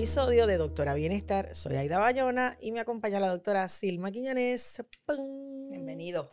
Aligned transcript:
episodio 0.00 0.46
de 0.46 0.56
Doctora 0.56 0.94
Bienestar. 0.94 1.54
Soy 1.54 1.76
Aida 1.76 1.98
Bayona 1.98 2.56
y 2.58 2.72
me 2.72 2.80
acompaña 2.80 3.20
la 3.20 3.28
doctora 3.28 3.68
Silma 3.68 4.10
Quiñones. 4.10 4.82
Bienvenido. 5.68 6.30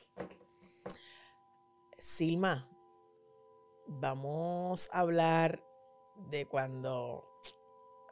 Silma, 1.97 2.65
vamos 3.85 4.89
a 4.93 4.99
hablar 4.99 5.61
de 6.31 6.45
cuando 6.45 7.25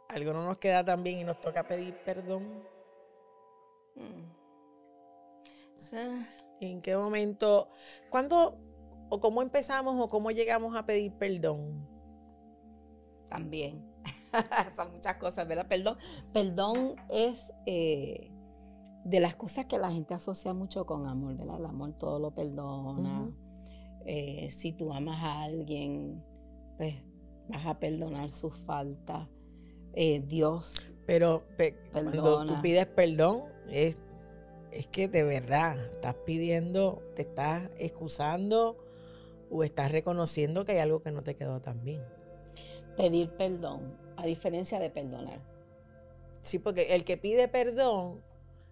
algo 0.09 0.34
no 0.34 0.45
nos 0.45 0.58
queda 0.58 0.84
tan 0.84 1.04
bien 1.04 1.20
y 1.20 1.23
nos 1.23 1.40
toca 1.40 1.66
pedir 1.66 1.95
perdón. 2.03 2.62
Mm. 3.95 4.26
¿En 6.59 6.81
qué 6.81 6.98
momento? 6.98 7.70
¿Cuándo 8.09 8.59
o 9.09 9.22
cómo 9.22 9.42
empezamos 9.42 9.95
o 10.02 10.09
cómo 10.09 10.31
llegamos 10.31 10.76
a 10.76 10.86
pedir 10.86 11.14
perdón? 11.14 11.88
También. 13.30 13.95
Son 14.75 14.91
muchas 14.91 15.16
cosas, 15.17 15.48
¿verdad? 15.48 15.67
Perdón. 15.67 15.98
Perdón 16.34 16.95
es 17.09 17.53
eh, 17.66 18.31
de 19.03 19.20
las 19.20 19.35
cosas 19.35 19.66
que 19.66 19.77
la 19.77 19.91
gente 19.91 20.13
asocia 20.13 20.53
mucho 20.53 20.85
con 20.85 21.08
amor, 21.08 21.38
¿verdad? 21.38 21.59
El 21.59 21.66
amor 21.66 21.94
todo 21.94 22.20
lo 22.20 22.31
perdona. 22.31 23.31
Eh, 24.05 24.49
si 24.52 24.73
tú 24.73 24.94
amas 24.94 25.21
a 25.21 25.44
alguien, 25.44 26.23
pues 26.77 26.95
vas 27.48 27.66
a 27.66 27.80
perdonar 27.80 28.30
sus 28.31 28.58
faltas. 28.59 29.27
Eh, 29.94 30.22
Dios. 30.25 30.92
Pero 31.05 31.44
cuando 31.92 32.45
tú 32.45 32.61
pides 32.61 32.88
perdón, 32.88 33.44
es, 33.70 33.97
es 34.72 34.88
que 34.88 35.08
de 35.08 35.23
verdad 35.23 35.77
estás 35.92 36.16
pidiendo, 36.25 37.02
te 37.16 37.22
estás 37.22 37.70
excusando 37.77 38.77
o 39.49 39.64
estás 39.64 39.92
reconociendo 39.92 40.66
que 40.66 40.73
hay 40.73 40.80
algo 40.80 41.02
que 41.02 41.11
no 41.11 41.22
te 41.22 41.36
quedó 41.36 41.61
tan 41.61 41.83
bien. 41.83 42.03
Pedir 42.97 43.30
perdón, 43.31 43.95
a 44.26 44.28
diferencia 44.28 44.80
de 44.80 44.90
perdonar. 44.90 45.40
Sí, 46.42 46.59
porque 46.59 46.95
el 46.95 47.06
que 47.06 47.18
pide 47.18 47.48
perdón 47.48 48.22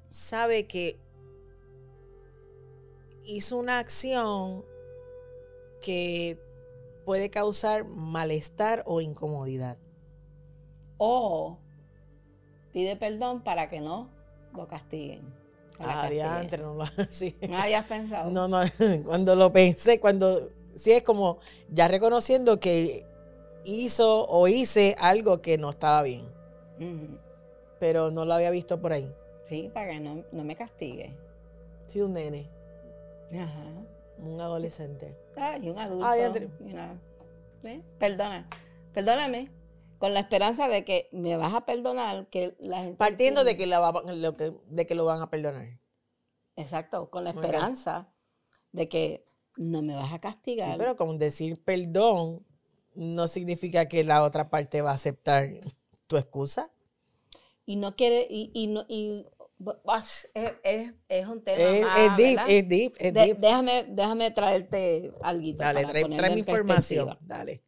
sabe 0.10 0.66
que 0.68 1.00
hizo 3.26 3.58
una 3.58 3.80
acción 3.80 4.66
que 5.82 6.40
puede 7.06 7.30
causar 7.30 7.86
malestar 7.86 8.84
o 8.86 9.00
incomodidad. 9.00 9.78
O 10.98 11.60
pide 12.72 12.96
perdón 12.96 13.44
para 13.44 13.70
que 13.70 13.80
no 13.80 14.10
lo 14.56 14.68
castiguen. 14.68 15.22
Ah, 15.80 16.10
diantre, 16.10 16.64
no 16.64 16.76
lo 16.76 16.86
sí. 17.10 17.36
¿No 17.48 17.58
habías 17.58 17.86
pensado? 17.86 18.32
No, 18.32 18.48
no, 18.48 18.62
cuando 19.06 19.36
lo 19.36 19.52
pensé, 19.52 20.00
cuando 20.00 20.50
sí 20.76 20.92
es 20.92 21.04
como 21.04 21.40
ya 21.70 21.88
reconociendo 21.88 22.60
que 22.60 23.06
hizo 23.66 24.28
o 24.28 24.48
hice 24.48 24.96
algo 25.00 25.42
que 25.42 25.58
no 25.58 25.70
estaba 25.70 26.04
bien. 26.04 26.28
Pero 27.80 28.12
no 28.12 28.26
lo 28.26 28.34
había 28.34 28.52
visto 28.52 28.82
por 28.82 28.94
ahí. 28.94 29.14
Sí, 29.46 29.70
para 29.74 29.92
que 29.92 30.00
no, 30.00 30.24
me 30.32 30.56
castigue. 30.56 31.14
Sí, 31.88 32.02
un 32.02 32.14
nene. 32.14 32.50
Ajá. 33.34 33.64
Un 34.20 34.40
adolescente. 34.40 35.18
Ah, 35.36 35.58
y 35.62 35.70
un 35.70 35.78
adulto. 35.78 36.06
Ah, 36.06 36.96
Perdona. 38.00 38.50
Perdóname. 38.94 39.50
Con 39.98 40.14
la 40.14 40.20
esperanza 40.20 40.68
de 40.68 40.84
que 40.84 41.08
me 41.14 41.38
vas 41.38 41.54
a 41.54 41.66
perdonar, 41.66 42.28
que 42.28 42.56
la 42.60 42.84
gente. 42.84 42.98
Partiendo 42.98 43.44
de 43.44 43.56
que, 43.56 43.68
lo 43.68 44.38
que, 44.38 44.54
de 44.68 44.86
que 44.86 44.96
lo 44.96 45.06
van 45.06 45.22
a 45.22 45.30
perdonar. 45.30 45.80
Exacto, 46.56 47.10
con 47.10 47.24
la 47.24 47.30
esperanza 47.30 48.14
de 48.74 48.88
que 48.88 49.26
no 49.56 49.82
me 49.82 49.96
vas 49.96 50.12
a 50.12 50.20
castigar. 50.20 50.72
Sí, 50.72 50.76
pero 50.78 50.98
con 50.98 51.18
decir 51.18 51.64
perdón 51.64 52.46
no 52.96 53.28
significa 53.28 53.88
que 53.88 54.04
la 54.04 54.24
otra 54.24 54.50
parte 54.50 54.82
va 54.82 54.92
a 54.92 54.96
aceptar 54.96 55.50
tu 56.08 56.18
excusa. 56.18 56.72
Y 57.66 57.78
no 57.78 57.96
quiere, 57.96 58.28
y, 58.30 58.52
y, 58.54 58.68
no, 58.68 58.86
y 58.90 59.26
es, 59.96 60.30
es, 60.64 60.94
es, 61.08 61.28
un 61.28 61.42
tema 61.44 61.64
es, 61.64 61.84
más, 61.84 62.00
es 62.00 62.18
deep, 62.18 62.40
es 62.48 62.70
deep, 62.70 62.94
es 62.98 63.14
deep. 63.14 63.38
déjame, 63.38 63.84
déjame 63.90 64.32
traerte 64.32 65.14
algo. 65.22 65.58
Dale, 65.58 65.86
trae, 65.86 66.34
mi 66.34 66.40
información. 66.40 67.18
Dale. 67.22 67.64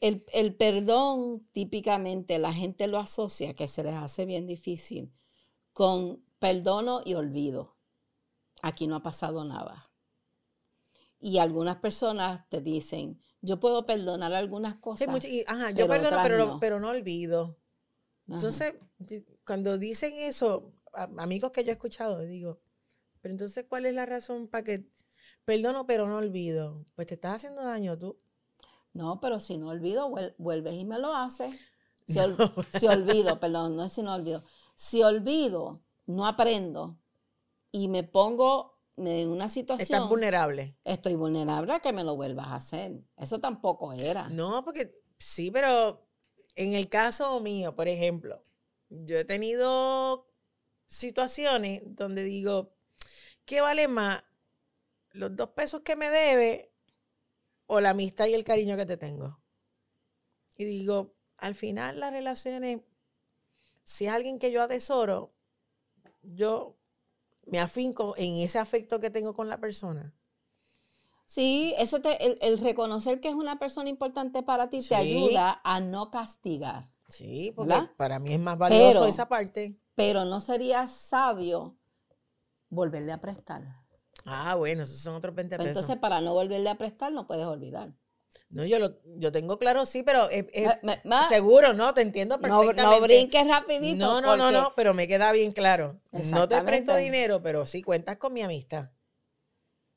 El, 0.00 0.24
el, 0.32 0.54
perdón, 0.54 1.46
típicamente 1.52 2.38
la 2.38 2.52
gente 2.52 2.86
lo 2.86 2.98
asocia, 2.98 3.54
que 3.54 3.68
se 3.68 3.82
les 3.82 3.94
hace 3.94 4.26
bien 4.26 4.46
difícil, 4.46 5.12
con 5.72 6.22
perdono 6.38 7.00
y 7.04 7.14
olvido. 7.14 7.76
Aquí 8.62 8.86
no 8.86 8.96
ha 8.96 9.02
pasado 9.02 9.44
nada. 9.44 9.90
Y 11.20 11.38
algunas 11.38 11.76
personas 11.76 12.48
te 12.50 12.60
dicen, 12.60 13.20
yo 13.40 13.60
puedo 13.60 13.86
perdonar 13.86 14.32
algunas 14.34 14.76
cosas. 14.76 15.08
ajá, 15.46 15.70
yo 15.70 15.88
perdono, 15.88 16.18
pero 16.22 16.38
no. 16.46 16.60
pero 16.60 16.80
no 16.80 16.90
olvido. 16.90 17.58
Entonces, 18.28 18.74
cuando 19.46 19.78
dicen 19.78 20.14
eso, 20.16 20.72
amigos 21.18 21.52
que 21.52 21.64
yo 21.64 21.70
he 21.70 21.72
escuchado, 21.72 22.20
digo, 22.20 22.60
pero 23.20 23.32
entonces, 23.32 23.64
¿cuál 23.68 23.86
es 23.86 23.94
la 23.94 24.06
razón 24.06 24.48
para 24.48 24.64
que 24.64 24.86
perdono, 25.44 25.86
pero 25.86 26.06
no 26.06 26.16
olvido? 26.18 26.86
Pues 26.94 27.06
te 27.06 27.14
estás 27.14 27.36
haciendo 27.36 27.62
daño 27.62 27.98
tú. 27.98 28.18
No, 28.92 29.20
pero 29.20 29.40
si 29.40 29.58
no 29.58 29.68
olvido, 29.68 30.10
vuelves 30.38 30.74
y 30.74 30.84
me 30.84 30.98
lo 30.98 31.14
haces. 31.14 31.54
Si, 32.06 32.18
si 32.78 32.86
olvido, 32.86 33.40
perdón, 33.40 33.76
no 33.76 33.84
es 33.84 33.94
si 33.94 34.02
no 34.02 34.12
olvido. 34.12 34.42
Si 34.74 35.02
olvido, 35.02 35.80
no 36.04 36.26
aprendo 36.26 36.98
y 37.72 37.88
me 37.88 38.04
pongo 38.04 38.73
en 38.96 39.28
una 39.28 39.48
situación. 39.48 39.82
Estás 39.82 40.08
vulnerable. 40.08 40.76
Estoy 40.84 41.14
vulnerable 41.14 41.72
a 41.72 41.80
que 41.80 41.92
me 41.92 42.04
lo 42.04 42.16
vuelvas 42.16 42.48
a 42.48 42.56
hacer. 42.56 43.02
Eso 43.16 43.40
tampoco 43.40 43.92
era. 43.92 44.28
No, 44.28 44.64
porque 44.64 45.00
sí, 45.18 45.50
pero 45.50 46.06
en 46.54 46.74
el 46.74 46.88
caso 46.88 47.40
mío, 47.40 47.74
por 47.74 47.88
ejemplo, 47.88 48.44
yo 48.88 49.18
he 49.18 49.24
tenido 49.24 50.30
situaciones 50.86 51.82
donde 51.84 52.22
digo, 52.22 52.76
¿qué 53.44 53.60
vale 53.60 53.88
más? 53.88 54.22
¿Los 55.10 55.34
dos 55.36 55.50
pesos 55.50 55.82
que 55.82 55.96
me 55.96 56.10
debe 56.10 56.72
o 57.66 57.80
la 57.80 57.90
amistad 57.90 58.26
y 58.26 58.34
el 58.34 58.44
cariño 58.44 58.76
que 58.76 58.86
te 58.86 58.96
tengo? 58.96 59.40
Y 60.56 60.64
digo, 60.64 61.16
al 61.36 61.54
final 61.54 61.98
las 61.98 62.12
relaciones, 62.12 62.80
si 63.82 64.06
es 64.06 64.12
alguien 64.12 64.38
que 64.38 64.52
yo 64.52 64.62
atesoro, 64.62 65.34
yo 66.22 66.78
me 67.46 67.60
afinco 67.60 68.14
en 68.16 68.36
ese 68.36 68.58
afecto 68.58 69.00
que 69.00 69.10
tengo 69.10 69.34
con 69.34 69.48
la 69.48 69.58
persona. 69.58 70.14
Sí, 71.26 71.74
eso 71.78 72.00
te, 72.00 72.46
el, 72.46 72.58
reconocer 72.58 73.20
que 73.20 73.28
es 73.28 73.34
una 73.34 73.58
persona 73.58 73.88
importante 73.88 74.42
para 74.42 74.68
ti 74.68 74.80
te 74.80 74.94
ayuda 74.94 75.60
a 75.64 75.80
no 75.80 76.10
castigar. 76.10 76.90
Sí, 77.08 77.52
porque 77.54 77.74
para 77.96 78.18
mí 78.18 78.32
es 78.32 78.40
más 78.40 78.58
valioso 78.58 79.06
esa 79.06 79.28
parte. 79.28 79.78
Pero 79.94 80.24
no 80.24 80.40
sería 80.40 80.86
sabio 80.86 81.76
volverle 82.68 83.12
a 83.12 83.20
prestar. 83.20 83.62
Ah, 84.24 84.54
bueno, 84.56 84.82
esos 84.82 84.98
son 84.98 85.14
otros 85.14 85.34
20 85.34 85.56
pesos. 85.56 85.68
Entonces, 85.68 85.96
para 85.98 86.20
no 86.20 86.34
volverle 86.34 86.70
a 86.70 86.78
prestar, 86.78 87.12
no 87.12 87.26
puedes 87.26 87.46
olvidar. 87.46 87.92
No, 88.48 88.64
yo 88.64 88.78
lo 88.78 88.96
yo 89.16 89.32
tengo 89.32 89.58
claro, 89.58 89.84
sí, 89.84 90.02
pero 90.02 90.28
seguro, 91.28 91.72
no, 91.72 91.92
te 91.92 92.02
entiendo 92.02 92.40
perfectamente. 92.40 92.82
No, 92.82 93.00
brinques 93.00 93.46
rapidito. 93.46 93.96
No, 93.96 94.20
no, 94.20 94.36
no, 94.36 94.52
no, 94.52 94.72
pero 94.76 94.94
me 94.94 95.08
queda 95.08 95.32
bien 95.32 95.52
claro. 95.52 96.00
No 96.12 96.48
te 96.48 96.62
presto 96.62 96.96
dinero, 96.96 97.42
pero 97.42 97.66
sí 97.66 97.82
cuentas 97.82 98.16
con 98.16 98.32
mi 98.32 98.42
amistad. 98.42 98.90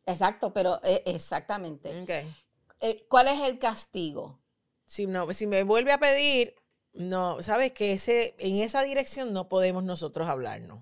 Exacto, 0.05 0.53
pero 0.53 0.79
eh, 0.83 1.03
exactamente. 1.05 2.31
Eh, 2.79 3.05
¿Cuál 3.09 3.27
es 3.27 3.41
el 3.41 3.59
castigo? 3.59 4.39
Si, 4.85 5.05
no, 5.05 5.31
si 5.33 5.47
me 5.47 5.63
vuelve 5.63 5.91
a 5.91 5.99
pedir, 5.99 6.55
no, 6.93 7.41
sabes 7.41 7.73
que 7.73 7.91
ese, 7.91 8.35
en 8.39 8.57
esa 8.57 8.83
dirección 8.83 9.33
no 9.33 9.49
podemos 9.49 9.83
nosotros 9.83 10.29
hablarnos. 10.29 10.81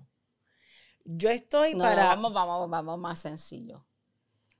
Yo 1.04 1.28
estoy 1.28 1.74
para. 1.74 2.06
Vamos, 2.06 2.32
vamos, 2.32 2.70
vamos 2.70 2.98
más 2.98 3.18
sencillo. 3.18 3.84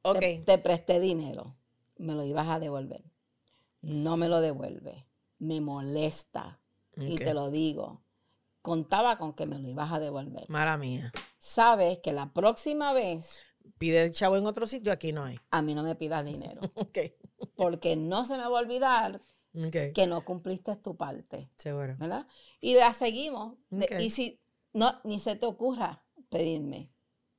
Ok. 0.03 0.21
te 0.45 0.59
presté 0.59 1.01
dinero 1.01 1.57
me 1.99 2.15
lo 2.15 2.25
ibas 2.25 2.49
a 2.49 2.59
devolver. 2.59 3.05
No 3.83 4.17
me 4.17 4.29
lo 4.29 4.41
devuelve. 4.41 5.07
Me 5.39 5.61
molesta. 5.61 6.61
Y 6.97 7.17
te 7.17 7.35
lo 7.35 7.51
digo. 7.51 8.03
Contaba 8.63 9.17
con 9.17 9.35
que 9.35 9.47
me 9.47 9.59
lo 9.59 9.69
ibas 9.69 9.93
a 9.93 10.01
devolver. 10.01 10.49
Mala 10.49 10.77
mía. 10.77 11.13
Sabes 11.39 11.99
que 11.99 12.13
la 12.13 12.33
próxima 12.33 12.93
vez. 12.93 13.43
Pide 13.79 14.03
el 14.05 14.13
chavo 14.13 14.37
en 14.37 14.47
otro 14.47 14.67
sitio, 14.67 14.93
aquí 14.93 15.13
no 15.13 15.25
hay. 15.25 15.39
A 15.51 15.63
mí 15.63 15.75
no 15.75 15.83
me 15.83 15.95
pidas 15.95 16.25
dinero. 16.25 16.61
Porque 17.57 17.97
no 17.97 18.25
se 18.25 18.37
me 18.37 18.49
va 18.49 18.59
a 18.59 18.63
olvidar 18.63 19.21
que 19.95 20.07
no 20.07 20.25
cumpliste 20.25 20.77
tu 20.77 20.97
parte. 20.97 21.51
Seguro. 21.57 21.97
¿Verdad? 21.99 22.27
Y 22.61 22.75
la 22.75 22.93
seguimos. 22.95 23.57
y 23.99 24.11
si 24.11 24.41
no, 24.73 25.01
ni 25.05 25.19
se 25.19 25.37
te 25.37 25.47
ocurra 25.47 26.05
pedirme 26.29 26.91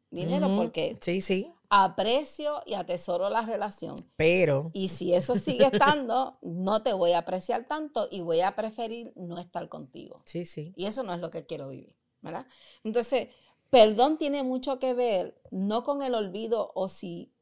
dinero, 0.09 0.56
porque 0.56 0.98
sí, 1.01 1.19
sí 1.21 1.54
aprecio 1.69 2.61
y 2.65 2.73
atesoro 2.75 3.29
la 3.29 3.41
relación. 3.41 3.95
Pero. 4.15 4.71
Y 4.73 4.89
si 4.89 5.13
eso 5.13 5.35
sigue 5.35 5.65
estando, 5.71 6.37
no 6.41 6.83
te 6.83 6.93
voy 6.93 7.11
a 7.11 7.19
apreciar 7.19 7.65
tanto 7.67 8.07
y 8.09 8.21
voy 8.21 8.41
a 8.41 8.55
preferir 8.55 9.11
no 9.15 9.39
estar 9.39 9.67
contigo. 9.69 10.21
Sí, 10.25 10.45
sí. 10.45 10.73
Y 10.75 10.85
eso 10.85 11.03
no 11.03 11.13
es 11.13 11.19
lo 11.19 11.29
que 11.29 11.45
quiero 11.45 11.69
vivir, 11.69 11.95
¿verdad? 12.21 12.47
Entonces, 12.83 13.29
perdón 13.69 14.17
tiene 14.17 14.43
mucho 14.43 14.79
que 14.79 14.93
ver 14.93 15.41
no 15.51 15.83
con 15.83 16.01
el 16.01 16.15
olvido 16.15 16.71
o 16.75 16.87
si 16.87 17.33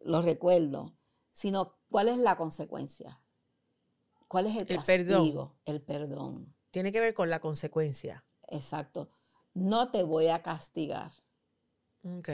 lo 0.00 0.20
recuerdo, 0.22 0.94
sino 1.32 1.76
cuál 1.90 2.08
es 2.08 2.18
la 2.18 2.36
consecuencia. 2.36 3.20
¿Cuál 4.28 4.46
es 4.46 4.52
el, 4.56 4.66
El 4.68 4.76
castigo? 4.76 4.84
perdón. 4.86 5.52
El 5.64 5.82
perdón. 5.82 6.54
Tiene 6.70 6.92
que 6.92 7.00
ver 7.00 7.14
con 7.14 7.30
la 7.30 7.40
consecuencia. 7.40 8.24
Exacto. 8.48 9.10
No 9.54 9.90
te 9.90 10.02
voy 10.04 10.28
a 10.28 10.42
castigar, 10.42 11.10
Ok. 12.04 12.28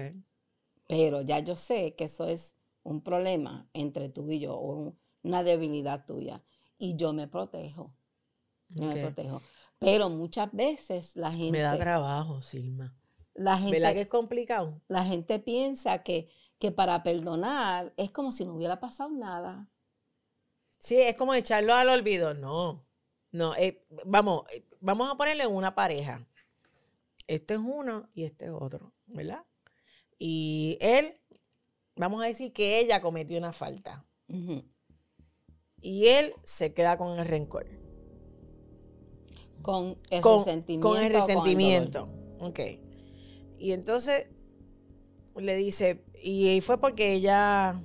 Pero 0.87 1.23
ya 1.23 1.38
yo 1.41 1.56
sé 1.56 1.94
que 1.94 2.05
eso 2.05 2.27
es 2.27 2.55
un 2.83 3.03
problema 3.03 3.69
entre 3.75 4.09
tú 4.09 4.31
y 4.31 4.41
yo 4.41 4.55
o 4.56 4.73
un- 4.77 4.99
una 5.23 5.43
debilidad 5.43 6.06
tuya 6.06 6.43
y 6.79 6.97
yo 6.97 7.12
me 7.12 7.27
protejo. 7.29 7.93
Yo 8.69 8.87
me 8.87 8.97
protejo. 8.97 9.43
Pero 9.79 10.09
muchas 10.11 10.53
veces 10.53 11.17
la 11.17 11.33
gente, 11.33 11.53
Me 11.53 11.61
da 11.61 11.77
trabajo, 11.77 12.43
Silma. 12.43 12.94
la 13.35 13.56
gente, 13.56 13.73
¿Verdad 13.73 13.93
que 13.94 14.00
es 14.03 14.09
complicado? 14.09 14.81
la 14.88 15.05
gente 15.05 15.38
piensa 15.38 16.03
que, 16.03 16.29
que 16.59 16.73
para 16.73 17.03
perdonar 17.03 17.93
es 17.97 18.11
como 18.11 18.33
si 18.33 18.44
no 18.44 18.55
hubiera 18.55 18.81
pasado 18.81 19.11
nada. 19.11 19.69
Sí, 20.79 20.97
es 21.00 21.17
como 21.17 21.35
echarlo 21.35 21.75
al 21.75 21.88
olvido. 21.88 22.35
No, 22.35 22.85
no. 23.33 23.55
eh, 23.56 23.85
vamos, 24.05 24.44
eh, 24.53 24.65
vamos 24.81 25.11
a 25.11 25.17
ponerle 25.17 25.47
una 25.47 25.75
pareja. 25.75 26.27
Este 27.27 27.55
es 27.55 27.61
uno 27.61 28.09
y 28.15 28.25
este 28.25 28.47
es 28.47 28.53
otro, 28.53 28.93
¿verdad? 29.06 29.44
Y 30.18 30.78
él, 30.80 31.20
vamos 31.96 32.22
a 32.22 32.26
decir 32.26 32.52
que 32.52 32.78
ella 32.80 33.00
cometió 33.00 33.38
una 33.38 33.52
falta. 33.52 34.06
Y 35.80 36.06
él 36.06 36.34
se 36.44 36.72
queda 36.74 36.96
con 36.96 37.18
el 37.18 37.26
rencor. 37.26 37.66
Con 39.62 39.98
el 40.10 40.20
Con, 40.20 40.38
resentimiento. 40.38 40.88
con 40.88 41.02
el 41.02 41.12
resentimiento. 41.12 42.08
ok. 42.40 42.60
Y 43.58 43.72
entonces 43.72 44.28
le 45.36 45.56
dice, 45.56 46.04
y 46.22 46.60
fue 46.60 46.78
porque 46.78 47.14
ella 47.14 47.82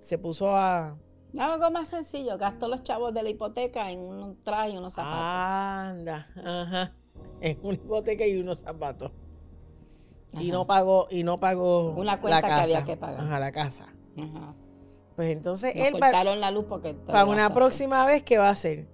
se 0.00 0.18
puso 0.18 0.54
a... 0.54 0.98
Algo 1.38 1.70
más 1.70 1.88
sencillo, 1.88 2.38
gastó 2.38 2.68
los 2.68 2.82
chavos 2.82 3.12
de 3.12 3.22
la 3.22 3.28
hipoteca 3.28 3.90
en 3.90 4.00
un 4.00 4.42
traje 4.42 4.70
y 4.70 4.76
unos 4.78 4.94
zapatos. 4.94 5.18
Anda, 5.20 6.28
ajá. 6.36 6.96
En 7.40 7.58
una 7.62 7.74
hipoteca 7.74 8.26
y 8.26 8.36
unos 8.38 8.60
zapatos. 8.60 9.12
Y 10.38 10.50
no 10.50 10.66
pagó, 10.66 11.06
y 11.10 11.22
no 11.22 11.40
pagó 11.40 11.92
Una 11.92 12.20
cuenta 12.20 12.40
la 12.40 12.42
que 12.42 12.48
casa. 12.48 12.62
había 12.62 12.84
que 12.84 12.96
pagar. 12.96 13.20
Ajá, 13.20 13.40
la 13.40 13.52
casa. 13.52 13.86
Ajá. 14.18 14.54
Pues 15.14 15.30
entonces 15.30 15.74
Nos 15.74 15.86
él 15.86 15.92
para, 15.94 16.06
cortaron 16.08 16.40
la 16.40 16.50
luz 16.50 16.66
porque 16.68 16.92
te 16.94 17.00
para 17.06 17.24
una 17.24 17.52
próxima 17.54 18.04
vez, 18.04 18.22
¿qué 18.22 18.36
va 18.38 18.48
a 18.48 18.52
hacer? 18.52 18.86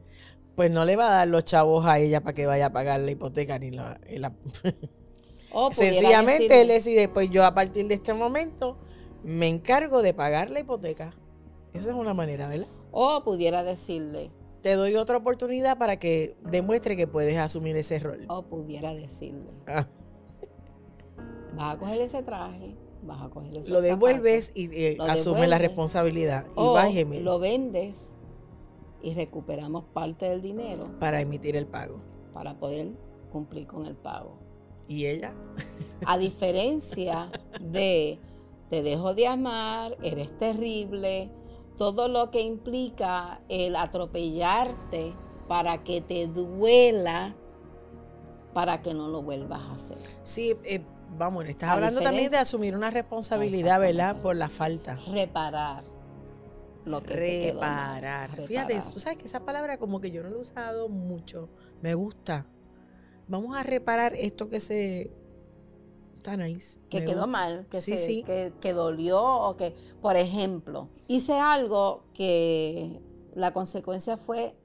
Pues 0.54 0.70
no 0.70 0.84
le 0.84 0.94
va 0.96 1.08
a 1.08 1.12
dar 1.12 1.28
los 1.28 1.44
chavos 1.44 1.84
a 1.86 1.98
ella 1.98 2.20
para 2.20 2.34
que 2.34 2.46
vaya 2.46 2.66
a 2.66 2.72
pagar 2.72 3.00
la 3.00 3.10
hipoteca 3.10 3.58
ni 3.58 3.70
la... 3.72 3.98
y 4.08 4.18
la- 4.18 4.32
O 5.54 5.68
pudiera 5.70 5.74
Sencillamente 5.94 6.42
decirle, 6.44 6.60
él 6.62 6.68
decide, 6.68 7.08
pues 7.08 7.28
yo 7.30 7.44
a 7.44 7.54
partir 7.54 7.88
de 7.88 7.94
este 7.94 8.14
momento 8.14 8.78
me 9.24 9.48
encargo 9.48 10.00
de 10.02 10.14
pagar 10.14 10.50
la 10.50 10.60
hipoteca. 10.60 11.14
Esa 11.72 11.90
es 11.90 11.96
una 11.96 12.14
manera, 12.14 12.48
¿verdad? 12.48 12.68
O 12.92 13.24
pudiera 13.24 13.62
decirle, 13.64 14.30
Te 14.62 14.74
doy 14.74 14.94
otra 14.94 15.16
oportunidad 15.16 15.76
para 15.78 15.96
que 15.98 16.36
demuestre 16.42 16.96
que 16.96 17.06
puedes 17.08 17.36
asumir 17.38 17.76
ese 17.76 17.98
rol. 17.98 18.26
o 18.28 18.42
pudiera 18.44 18.94
decirle, 18.94 19.50
Ah, 19.66 19.88
vas 21.56 21.74
a 21.74 21.78
coger 21.78 22.00
ese 22.00 22.22
traje, 22.22 22.76
vas 23.02 23.22
a 23.22 23.28
coger 23.28 23.58
ese 23.58 23.70
lo 23.70 23.80
devuelves 23.80 24.52
y 24.54 24.64
eh, 24.72 24.96
Lo 24.96 25.04
asume 25.04 25.46
la 25.46 25.58
responsabilidad. 25.58 26.46
Y 26.48 26.50
o 26.56 26.76
gemela 26.76 27.22
lo 27.22 27.38
vendes 27.38 28.14
y 29.02 29.14
recuperamos 29.14 29.84
parte 29.92 30.28
del 30.28 30.42
dinero 30.42 30.84
para 31.00 31.20
emitir 31.20 31.56
el 31.56 31.66
pago. 31.66 32.00
para 32.32 32.58
poder 32.58 32.92
cumplir 33.30 33.66
con 33.66 33.86
el 33.86 33.96
pago. 33.96 34.38
Y 34.88 35.06
ella, 35.06 35.32
A 36.06 36.18
diferencia 36.18 37.30
de 37.60 38.18
te 38.68 38.82
dejo 38.82 39.14
de 39.14 39.26
amar, 39.26 39.96
eres 40.02 40.36
terrible, 40.38 41.30
todo 41.76 42.08
lo 42.08 42.30
que 42.30 42.40
implica 42.40 43.40
el 43.48 43.76
atropellarte 43.76 45.14
para 45.46 45.84
que 45.84 46.00
te 46.00 46.26
duela, 46.26 47.34
para 48.54 48.82
que 48.82 48.94
no 48.94 49.08
lo 49.08 49.22
vuelvas 49.22 49.60
a 49.60 49.72
hacer. 49.74 49.98
sí, 50.22 50.54
eh, 50.64 50.82
vamos, 51.16 51.46
estás 51.46 51.70
A 51.70 51.72
hablando 51.74 52.00
también 52.00 52.30
de 52.30 52.38
asumir 52.38 52.74
una 52.74 52.90
responsabilidad, 52.90 53.80
¿verdad? 53.80 54.16
Por 54.20 54.36
la 54.36 54.48
falta. 54.48 54.98
Reparar 55.10 55.84
lo 56.84 57.00
que 57.02 57.08
te 57.14 57.16
quedó. 57.42 57.54
Reparar. 57.60 58.30
Fíjate, 58.46 58.74
Reparar. 58.74 58.92
tú 58.92 59.00
sabes 59.00 59.18
que 59.18 59.24
esa 59.26 59.44
palabra 59.44 59.78
como 59.78 60.00
que 60.00 60.10
yo 60.10 60.22
no 60.22 60.30
la 60.30 60.36
he 60.36 60.40
usado 60.40 60.88
mucho. 60.88 61.48
Me 61.80 61.94
gusta. 61.94 62.46
Vamos 63.28 63.56
a 63.56 63.62
reparar 63.62 64.14
esto 64.14 64.48
que 64.48 64.60
se... 64.60 65.12
Está 66.16 66.36
nice. 66.36 66.78
que 66.88 67.00
me 67.00 67.06
quedó 67.06 67.14
gusta. 67.22 67.26
mal, 67.26 67.66
que, 67.68 67.80
Sí, 67.80 67.92
se- 67.96 68.06
sí. 68.06 68.22
Que, 68.24 68.52
que 68.60 68.72
dolió 68.72 69.20
o 69.22 69.56
que, 69.56 69.74
por 70.00 70.16
ejemplo, 70.16 70.88
hice 71.08 71.34
algo 71.34 72.04
que 72.14 73.00
la 73.34 73.52
consecuencia 73.52 74.16
fue 74.16 74.56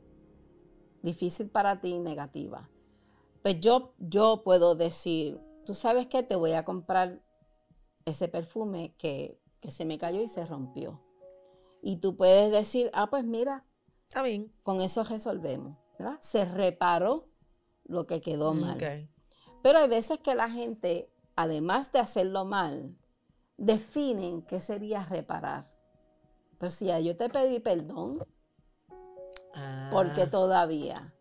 difícil 1.01 1.49
para 1.49 1.79
ti, 1.81 1.97
negativa. 1.99 2.69
Pues 3.41 3.59
yo, 3.59 3.93
yo 3.97 4.41
puedo 4.43 4.75
decir, 4.75 5.39
tú 5.67 5.75
sabes 5.75 6.07
que 6.07 6.23
te 6.23 6.37
voy 6.37 6.53
a 6.53 6.63
comprar 6.63 7.21
ese 8.05 8.29
perfume 8.29 8.95
que, 8.97 9.37
que 9.59 9.69
se 9.69 9.83
me 9.83 9.97
cayó 9.97 10.21
y 10.23 10.29
se 10.29 10.45
rompió. 10.45 11.03
Y 11.81 11.97
tú 11.97 12.15
puedes 12.15 12.49
decir, 12.53 12.89
ah, 12.93 13.09
pues 13.09 13.25
mira, 13.25 13.65
Está 14.07 14.23
bien. 14.23 14.49
con 14.63 14.79
eso 14.79 15.03
resolvemos. 15.03 15.77
¿verdad? 15.99 16.17
Se 16.21 16.45
reparó 16.45 17.27
lo 17.83 18.07
que 18.07 18.21
quedó 18.21 18.53
mal. 18.53 18.77
Ok. 18.77 19.09
Pero 19.61 19.79
hay 19.79 19.89
veces 19.89 20.19
que 20.19 20.35
la 20.35 20.49
gente, 20.49 21.11
además 21.35 21.91
de 21.91 21.99
hacerlo 21.99 22.45
mal, 22.45 22.95
definen 23.57 24.43
qué 24.43 24.61
sería 24.61 25.03
reparar. 25.03 25.69
Pero 26.59 26.71
si 26.71 26.85
ya 26.85 26.99
yo 27.01 27.17
te 27.17 27.29
pedí 27.29 27.59
perdón, 27.59 28.25
¿por 29.91 30.13
qué 30.13 30.21
Ah. 30.21 30.29
todavía? 30.31 31.13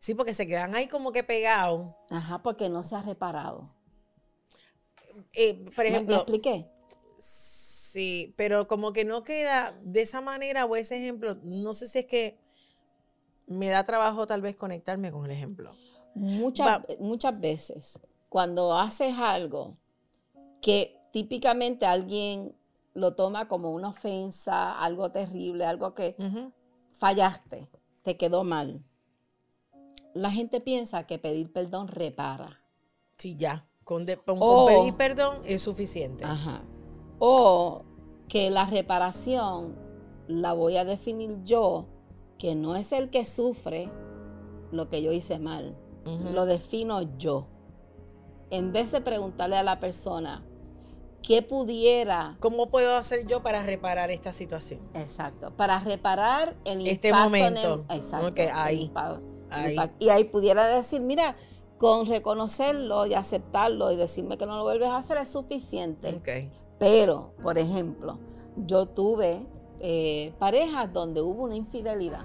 Sí, 0.00 0.14
porque 0.14 0.34
se 0.34 0.46
quedan 0.46 0.74
ahí 0.74 0.88
como 0.88 1.12
que 1.12 1.22
pegados. 1.22 1.94
Ajá, 2.10 2.42
porque 2.42 2.68
no 2.68 2.82
se 2.82 2.96
ha 2.96 3.02
reparado. 3.02 3.70
Eh, 5.34 5.54
por 5.76 5.84
¿Me- 5.86 5.90
¿Me, 5.90 5.90
ejemplo, 5.90 6.16
expliqué? 6.16 6.66
sí, 7.18 8.34
pero 8.36 8.66
como 8.66 8.92
que 8.92 9.04
no 9.04 9.24
queda 9.24 9.78
de 9.82 10.02
esa 10.02 10.20
manera 10.20 10.64
o 10.64 10.74
ese 10.76 10.96
ejemplo. 10.96 11.36
No 11.44 11.74
sé 11.74 11.86
si 11.86 11.98
es 12.00 12.06
que 12.06 12.38
me 13.46 13.68
da 13.68 13.84
trabajo 13.84 14.26
tal 14.26 14.42
vez 14.42 14.56
conectarme 14.56 15.10
con 15.12 15.24
el 15.24 15.32
ejemplo. 15.32 15.76
Muchas, 16.14 16.66
Va- 16.66 16.84
muchas 16.98 17.38
veces, 17.40 18.00
cuando 18.28 18.74
haces 18.76 19.14
algo 19.18 19.76
que 20.62 20.96
típicamente 21.12 21.86
alguien 21.86 22.54
lo 22.94 23.14
toma 23.14 23.48
como 23.48 23.70
una 23.72 23.90
ofensa, 23.90 24.80
algo 24.80 25.10
terrible, 25.12 25.64
algo 25.64 25.94
que 25.94 26.16
fallaste, 26.94 27.68
te 28.02 28.16
quedó 28.16 28.44
mal. 28.44 28.82
La 30.14 30.30
gente 30.30 30.60
piensa 30.60 31.06
que 31.06 31.18
pedir 31.18 31.52
perdón 31.52 31.88
repara. 31.88 32.60
Sí, 33.18 33.36
ya. 33.36 33.66
Con, 33.84 34.06
de- 34.06 34.16
con- 34.16 34.38
con 34.38 34.48
O- 34.48 34.66
pedir 34.66 34.94
perdón 34.94 35.38
es 35.44 35.62
suficiente. 35.62 36.24
Ajá. 36.24 36.62
O 37.18 37.82
que 38.28 38.50
la 38.50 38.64
reparación 38.66 39.76
la 40.28 40.52
voy 40.52 40.76
a 40.76 40.84
definir 40.84 41.38
yo, 41.44 41.86
que 42.38 42.54
no 42.54 42.76
es 42.76 42.92
el 42.92 43.10
que 43.10 43.24
sufre 43.24 43.90
lo 44.70 44.88
que 44.88 45.02
yo 45.02 45.12
hice 45.12 45.38
mal. 45.38 45.76
Lo 46.04 46.46
defino 46.46 47.02
yo. 47.18 47.46
En 48.50 48.72
vez 48.72 48.90
de 48.90 49.00
preguntarle 49.00 49.56
a 49.56 49.62
la 49.62 49.78
persona 49.80 50.42
qué 51.22 51.42
pudiera, 51.42 52.36
¿Cómo 52.40 52.68
puedo 52.70 52.96
hacer 52.96 53.26
yo 53.26 53.42
para 53.42 53.62
reparar 53.62 54.10
esta 54.10 54.32
situación? 54.32 54.80
exacto, 54.94 55.54
para 55.56 55.78
reparar 55.80 56.56
el 56.64 56.86
Este 56.86 57.08
impacto 57.08 57.36
en 57.36 57.42
momento. 57.54 57.84
el- 57.90 57.96
exacto, 57.98 58.26
Ok, 58.28 58.38
el 58.38 58.50
ahí. 58.54 58.90
impa- 58.92 59.20
el 59.20 59.39
Ahí. 59.50 59.76
Y 59.98 60.08
ahí 60.08 60.24
pudiera 60.24 60.66
decir, 60.66 61.00
mira, 61.00 61.36
con 61.78 62.06
reconocerlo 62.06 63.06
y 63.06 63.14
aceptarlo 63.14 63.90
y 63.90 63.96
decirme 63.96 64.36
que 64.36 64.46
no 64.46 64.56
lo 64.56 64.62
vuelves 64.62 64.88
a 64.88 64.98
hacer 64.98 65.16
es 65.18 65.30
suficiente. 65.30 66.20
Pero, 66.78 67.34
por 67.42 67.58
ejemplo, 67.58 68.18
yo 68.56 68.86
tuve 68.86 69.46
eh, 69.80 70.32
parejas 70.38 70.92
donde 70.92 71.22
hubo 71.22 71.44
una 71.44 71.56
infidelidad 71.56 72.24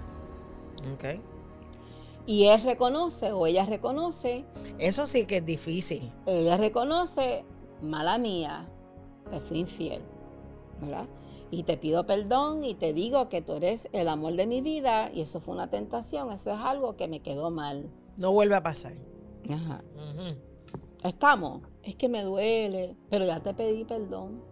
y 2.25 2.45
él 2.45 2.61
reconoce 2.63 3.31
o 3.31 3.45
ella 3.45 3.65
reconoce, 3.65 4.45
Eso 4.77 5.07
sí 5.07 5.25
que 5.25 5.37
es 5.37 5.45
difícil. 5.45 6.11
ella 6.25 6.57
reconoce, 6.57 7.45
mala 7.81 8.17
mía, 8.17 8.69
te 9.29 9.39
fui 9.41 9.59
infiel, 9.59 10.01
¿verdad? 10.81 11.07
Y 11.51 11.63
te 11.63 11.77
pido 11.77 12.05
perdón 12.05 12.63
y 12.63 12.75
te 12.75 12.93
digo 12.93 13.29
que 13.29 13.41
tú 13.41 13.53
eres 13.53 13.87
el 13.93 14.07
amor 14.07 14.35
de 14.35 14.47
mi 14.47 14.61
vida 14.61 15.11
y 15.13 15.21
eso 15.21 15.39
fue 15.39 15.53
una 15.53 15.69
tentación, 15.69 16.31
eso 16.31 16.53
es 16.53 16.59
algo 16.59 16.95
que 16.95 17.07
me 17.07 17.21
quedó 17.21 17.51
mal. 17.51 17.89
No 18.17 18.31
vuelve 18.31 18.55
a 18.55 18.63
pasar. 18.63 18.95
Ajá. 19.49 19.83
Estamos, 21.03 21.61
es 21.83 21.95
que 21.95 22.09
me 22.09 22.23
duele, 22.23 22.95
pero 23.09 23.25
ya 23.25 23.41
te 23.41 23.53
pedí 23.53 23.85
perdón. 23.85 24.43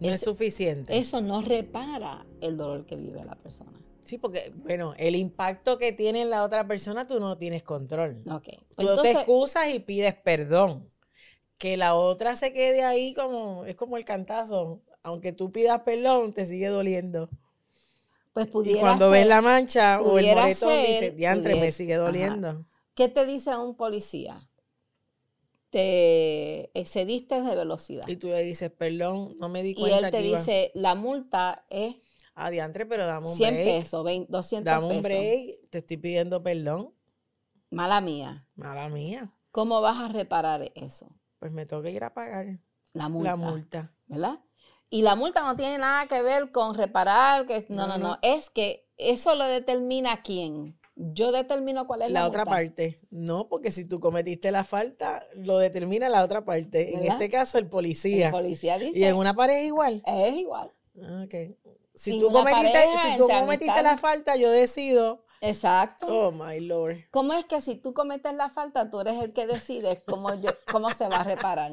No 0.00 0.08
es 0.08 0.20
suficiente. 0.20 0.96
Eso 0.96 1.20
no 1.20 1.42
repara 1.42 2.26
el 2.40 2.56
dolor 2.56 2.86
que 2.86 2.96
vive 2.96 3.22
la 3.24 3.34
persona. 3.34 3.78
Sí, 4.00 4.16
porque, 4.16 4.52
bueno, 4.56 4.94
el 4.96 5.14
impacto 5.14 5.76
que 5.76 5.92
tiene 5.92 6.22
en 6.22 6.30
la 6.30 6.42
otra 6.42 6.66
persona 6.66 7.04
tú 7.04 7.20
no 7.20 7.36
tienes 7.36 7.62
control. 7.62 8.22
Ok. 8.30 8.48
Tú 8.76 8.86
te 9.02 9.12
excusas 9.12 9.68
y 9.74 9.78
pides 9.78 10.14
perdón. 10.14 10.90
Que 11.60 11.76
la 11.76 11.94
otra 11.94 12.34
se 12.34 12.52
quede 12.52 12.82
ahí 12.82 13.14
como, 13.14 13.64
es 13.66 13.76
como 13.76 13.96
el 13.96 14.04
cantazo. 14.04 14.80
Aunque 15.04 15.32
tú 15.32 15.52
pidas 15.52 15.82
perdón, 15.82 16.32
te 16.32 16.44
sigue 16.46 16.66
doliendo. 16.68 17.30
Pues 18.32 18.46
Y 18.46 18.50
pudiera 18.52 18.80
cuando 18.80 19.10
ves 19.10 19.26
la 19.26 19.40
mancha 19.42 20.00
o 20.00 20.18
el 20.18 20.26
moretón, 20.26 20.70
ser- 20.70 20.88
dices, 20.88 21.16
diantre, 21.16 21.54
me 21.54 21.70
sigue 21.70 21.94
ajá. 21.94 22.04
doliendo. 22.04 22.64
¿Qué 22.94 23.08
te 23.08 23.26
dice 23.26 23.56
un 23.56 23.76
policía? 23.76 24.38
Te 25.70 26.70
excediste 26.78 27.40
de 27.40 27.54
velocidad. 27.54 28.08
Y 28.08 28.16
tú 28.16 28.28
le 28.28 28.42
dices, 28.42 28.70
perdón, 28.70 29.36
no 29.38 29.48
me 29.48 29.62
di 29.62 29.74
Y 29.74 29.80
cuenta 29.80 30.06
él 30.06 30.10
te 30.10 30.18
que 30.18 30.26
iba. 30.26 30.38
dice, 30.38 30.72
la 30.74 30.94
multa 30.96 31.64
es 31.70 31.96
Ah, 32.34 32.50
diantre, 32.50 32.86
pero 32.86 33.06
dame 33.06 33.28
un 33.28 33.36
100 33.36 33.54
break. 33.54 33.82
pesos, 33.82 34.04
20, 34.04 34.32
200 34.32 34.64
Dame 34.64 34.86
un 34.86 34.88
pesos. 35.02 35.04
break. 35.04 35.70
Te 35.70 35.78
estoy 35.78 35.96
pidiendo 35.98 36.42
perdón. 36.42 36.92
Mala 37.70 38.00
mía. 38.00 38.46
Mala 38.56 38.88
mía. 38.88 39.32
¿Cómo 39.52 39.80
vas 39.80 39.98
a 39.98 40.08
reparar 40.08 40.72
eso? 40.74 41.06
Pues 41.40 41.50
me 41.50 41.66
toca 41.66 41.90
ir 41.90 42.04
a 42.04 42.14
pagar 42.14 42.60
La 42.92 43.08
multa. 43.08 43.30
la 43.30 43.36
multa. 43.36 43.92
¿Verdad? 44.06 44.38
Y 44.90 45.02
la 45.02 45.16
multa 45.16 45.42
no 45.42 45.56
tiene 45.56 45.78
nada 45.78 46.06
que 46.06 46.22
ver 46.22 46.52
con 46.52 46.74
reparar, 46.74 47.46
que 47.46 47.66
no, 47.68 47.86
no, 47.88 47.98
No, 47.98 48.08
no, 48.10 48.18
es 48.22 48.50
que 48.50 48.88
eso 48.96 49.34
lo 49.34 49.44
determina 49.46 50.22
quién. 50.22 50.78
Yo 50.96 51.32
determino 51.32 51.86
cuál 51.86 52.02
es 52.02 52.10
la, 52.10 52.20
La 52.20 52.26
otra 52.28 52.44
multa. 52.44 52.56
parte. 52.56 53.00
No, 53.10 53.48
porque 53.48 53.70
si 53.70 53.88
tú 53.88 54.00
cometiste 54.00 54.52
la 54.52 54.64
falta, 54.64 55.26
lo 55.34 55.56
determina 55.58 56.08
la 56.10 56.22
otra 56.22 56.44
parte. 56.44 56.92
En 56.94 57.00
¿Verdad? 57.00 57.14
este 57.22 57.30
caso, 57.30 57.56
el 57.58 57.64
El 57.64 57.70
policía. 57.70 58.30
policía 58.30 58.78
dice, 58.78 58.98
Y 58.98 59.04
en 59.04 59.16
una 59.16 59.32
pareja 59.32 59.62
igual. 59.62 60.02
es 60.04 60.34
igual. 60.34 60.70
Ah, 61.02 61.22
Ok. 61.24 61.34
Si 61.94 62.12
En 62.12 62.20
tú 62.20 62.30
cometiste, 62.32 62.78
si 63.10 63.16
tú 63.16 63.28
cometiste 63.28 63.82
la 63.82 63.96
falta, 63.98 64.36
yo 64.36 64.50
decido. 64.50 65.24
Exacto. 65.40 66.06
Oh 66.08 66.32
my 66.32 66.60
lord. 66.60 66.96
¿Cómo 67.10 67.32
es 67.32 67.44
que 67.46 67.60
si 67.60 67.76
tú 67.76 67.94
cometes 67.94 68.34
la 68.34 68.50
falta, 68.50 68.90
tú 68.90 69.00
eres 69.00 69.20
el 69.22 69.32
que 69.32 69.46
decides 69.46 70.02
cómo, 70.06 70.34
yo, 70.34 70.50
cómo 70.70 70.90
se 70.92 71.08
va 71.08 71.16
a 71.20 71.24
reparar? 71.24 71.72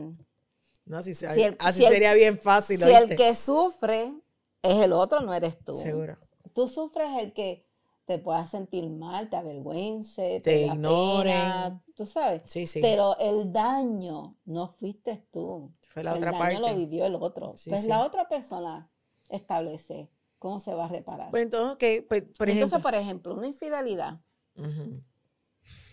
No, 0.85 0.97
así, 0.97 1.13
se- 1.13 1.33
Si 1.33 1.43
el- 1.43 1.57
así 1.59 1.79
si 1.79 1.85
el- 1.85 1.93
sería 1.93 2.13
bien 2.13 2.39
fácil. 2.39 2.81
Si 2.81 2.89
el 2.89 3.15
que 3.15 3.35
sufre 3.35 4.13
es 4.61 4.79
el 4.79 4.93
otro, 4.93 5.19
no 5.19 5.33
eres 5.33 5.57
tú. 5.63 5.73
Seguro. 5.73 6.17
Tú 6.53 6.67
sufres 6.69 7.09
el 7.19 7.33
que 7.33 7.65
te 8.05 8.19
pueda 8.19 8.47
sentir 8.47 8.89
mal, 8.89 9.29
te 9.29 9.35
avergüence, 9.35 10.39
te, 10.41 10.51
Te 10.51 10.65
da 10.67 10.73
ignoren. 10.75 11.33
pena, 11.33 11.83
tú 11.93 12.05
sabes. 12.05 12.41
Sí, 12.45 12.65
sí. 12.65 12.79
Pero 12.81 13.17
el 13.19 13.51
daño 13.51 14.37
no 14.45 14.69
fuiste 14.79 15.27
tú. 15.31 15.73
Fue 15.89 16.03
la 16.05 16.11
el 16.13 16.19
otra 16.19 16.31
daño 16.31 16.39
parte. 16.39 16.59
lo 16.71 16.75
vivió 16.77 17.05
el 17.05 17.15
otro. 17.15 17.57
Sí, 17.57 17.69
pues 17.69 17.85
la 17.85 18.05
otra 18.05 18.29
persona 18.29 18.89
establece 19.27 20.09
cómo 20.39 20.59
se 20.59 20.73
va 20.73 20.85
a 20.85 20.87
reparar. 20.89 21.31
Pues 21.31 21.43
entonces, 21.43 21.73
ok, 21.73 22.07
pues, 22.07 22.21
por 22.37 22.49
Entonces, 22.49 22.57
ejemplo. 22.77 22.81
por 22.81 22.95
ejemplo, 22.95 23.33
una 23.35 23.47
infidelidad. 23.47 24.19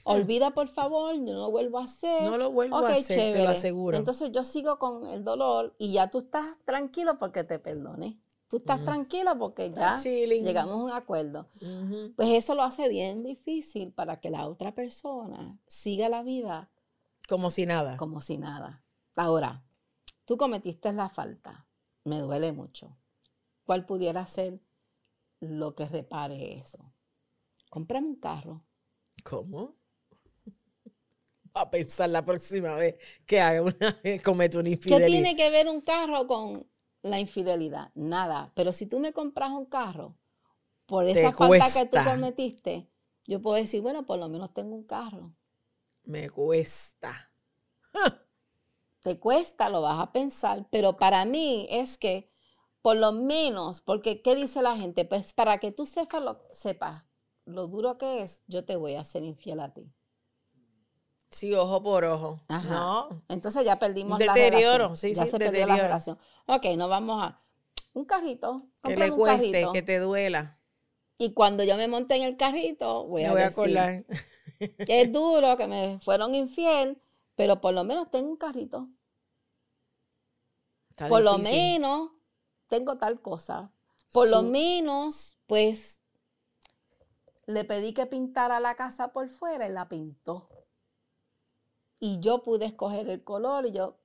Olvida, 0.06 0.50
por 0.52 0.68
favor, 0.68 1.14
yo 1.14 1.20
no 1.32 1.32
lo 1.46 1.50
vuelvo 1.50 1.78
a 1.78 1.84
hacer. 1.84 2.22
No 2.30 2.36
lo 2.36 2.50
vuelvo 2.50 2.76
a 2.76 2.90
hacer, 2.90 3.04
te 3.06 3.14
chévere. 3.14 3.44
lo 3.44 3.50
aseguro. 3.50 3.96
Entonces 3.96 4.30
yo 4.32 4.44
sigo 4.44 4.78
con 4.78 5.08
el 5.08 5.24
dolor 5.24 5.74
y 5.78 5.92
ya 5.94 6.10
tú 6.10 6.18
estás 6.18 6.58
tranquilo 6.66 7.18
porque 7.18 7.42
te 7.44 7.58
perdoné. 7.58 8.18
Tú 8.48 8.58
estás 8.58 8.76
Ujú. 8.76 8.84
tranquilo 8.84 9.36
porque 9.38 9.70
ya 9.72 9.96
llegamos 9.98 10.74
a 10.74 10.76
un 10.84 10.90
acuerdo. 10.92 11.48
Pues 12.16 12.28
eso 12.30 12.54
lo 12.54 12.62
hace 12.62 12.88
bien 12.88 13.22
difícil 13.22 13.92
para 13.92 14.20
que 14.20 14.30
la 14.30 14.46
otra 14.46 14.74
persona 14.74 15.58
siga 15.66 16.08
la 16.10 16.22
vida 16.22 16.70
Como 17.26 17.50
si 17.50 17.64
nada. 17.64 17.96
como 17.96 18.20
si 18.20 18.36
nada. 18.36 18.84
Ahora, 19.16 19.64
tú 20.26 20.36
cometiste 20.36 20.92
la 20.92 21.08
falta. 21.08 21.66
Me 22.04 22.18
duele 22.20 22.52
mucho. 22.52 22.94
¿Cuál 23.64 23.86
pudiera 23.86 24.26
ser 24.26 24.60
lo 25.40 25.74
que 25.74 25.86
repare 25.86 26.54
eso? 26.58 26.92
Cómprame 27.70 28.08
un 28.08 28.16
carro. 28.16 28.64
¿Cómo? 29.24 29.76
A 31.54 31.70
pensar 31.70 32.08
la 32.10 32.24
próxima 32.24 32.74
vez 32.74 32.96
que 33.26 33.40
haga 33.40 33.62
una 33.62 34.00
comete 34.24 34.58
una 34.58 34.64
¿Qué 34.64 34.72
infidelidad. 34.72 35.06
tiene 35.06 35.36
que 35.36 35.50
ver 35.50 35.68
un 35.68 35.80
carro 35.80 36.26
con 36.26 36.66
la 37.02 37.20
infidelidad? 37.20 37.92
Nada. 37.94 38.52
Pero 38.54 38.72
si 38.72 38.86
tú 38.86 38.98
me 38.98 39.12
compras 39.12 39.50
un 39.50 39.66
carro 39.66 40.16
por 40.86 41.06
esa 41.06 41.32
falta 41.32 41.72
que 41.72 41.86
tú 41.86 41.98
cometiste, 42.04 42.88
yo 43.26 43.40
puedo 43.40 43.56
decir, 43.56 43.82
bueno, 43.82 44.04
por 44.06 44.18
lo 44.18 44.28
menos 44.28 44.52
tengo 44.52 44.74
un 44.74 44.84
carro. 44.84 45.34
Me 46.04 46.28
cuesta. 46.30 47.30
Te 49.02 49.20
cuesta, 49.20 49.68
lo 49.70 49.82
vas 49.82 50.00
a 50.00 50.12
pensar, 50.12 50.66
pero 50.70 50.96
para 50.96 51.24
mí 51.24 51.66
es 51.70 51.98
que 51.98 52.33
por 52.84 52.98
lo 52.98 53.12
menos, 53.12 53.80
porque 53.80 54.20
¿qué 54.20 54.34
dice 54.34 54.60
la 54.60 54.76
gente? 54.76 55.06
Pues 55.06 55.32
para 55.32 55.56
que 55.56 55.72
tú 55.72 55.86
sepas 55.86 56.20
lo, 56.20 56.38
sepas 56.52 57.06
lo 57.46 57.66
duro 57.66 57.96
que 57.96 58.20
es, 58.20 58.42
yo 58.46 58.66
te 58.66 58.76
voy 58.76 58.94
a 58.94 59.06
ser 59.06 59.22
infiel 59.24 59.60
a 59.60 59.72
ti. 59.72 59.90
Sí, 61.30 61.54
ojo 61.54 61.82
por 61.82 62.04
ojo. 62.04 62.40
Ajá. 62.46 62.68
No. 62.68 63.24
Entonces 63.28 63.64
ya 63.64 63.78
perdimos 63.78 64.18
Deterioro, 64.18 64.50
la 64.50 64.88
relación. 64.88 64.96
sí, 64.98 65.14
ya 65.14 65.24
sí, 65.24 65.30
se 65.30 65.38
perdió 65.38 65.66
la 65.66 65.76
deterioro. 65.76 65.82
relación. 65.84 66.18
Ok, 66.46 66.66
nos 66.76 66.90
vamos 66.90 67.22
a 67.22 67.42
un 67.94 68.04
carrito. 68.04 68.66
Que 68.82 68.98
le 68.98 69.10
un 69.10 69.16
cueste, 69.16 69.50
carrito. 69.50 69.72
que 69.72 69.80
te 69.80 69.98
duela. 69.98 70.60
Y 71.16 71.32
cuando 71.32 71.64
yo 71.64 71.78
me 71.78 71.88
monté 71.88 72.16
en 72.16 72.24
el 72.24 72.36
carrito, 72.36 73.06
voy 73.06 73.22
Me 73.22 73.28
a, 73.28 73.32
voy 73.32 73.40
a 73.40 73.44
decir 73.46 73.78
acordar. 73.78 74.04
que 74.84 75.00
es 75.00 75.10
duro, 75.12 75.56
que 75.56 75.66
me 75.66 75.98
fueron 76.00 76.34
infiel, 76.34 77.00
pero 77.34 77.62
por 77.62 77.72
lo 77.72 77.82
menos 77.84 78.10
tengo 78.10 78.28
un 78.28 78.36
carrito. 78.36 78.90
Está 80.90 81.08
por 81.08 81.22
lo 81.22 81.38
menos 81.38 82.10
tengo 82.74 82.98
tal 82.98 83.20
cosa. 83.20 83.70
Por 84.12 84.28
lo 84.28 84.42
menos, 84.42 85.36
pues, 85.46 86.00
le 87.46 87.64
pedí 87.64 87.94
que 87.94 88.06
pintara 88.06 88.58
la 88.58 88.74
casa 88.74 89.12
por 89.12 89.28
fuera 89.28 89.68
y 89.68 89.72
la 89.72 89.88
pintó. 89.88 90.48
Y 92.00 92.18
yo 92.20 92.42
pude 92.42 92.66
escoger 92.66 93.08
el 93.08 93.22
color 93.22 93.66
y 93.66 93.72
yo... 93.72 93.96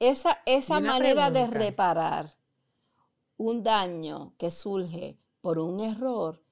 Esa, 0.00 0.38
esa 0.44 0.80
manera 0.80 1.30
de 1.30 1.46
reparar 1.46 2.34
un 3.36 3.62
daño 3.62 4.34
que 4.38 4.50
surge 4.50 5.20
por 5.40 5.58
un 5.58 5.78
error 5.80 6.42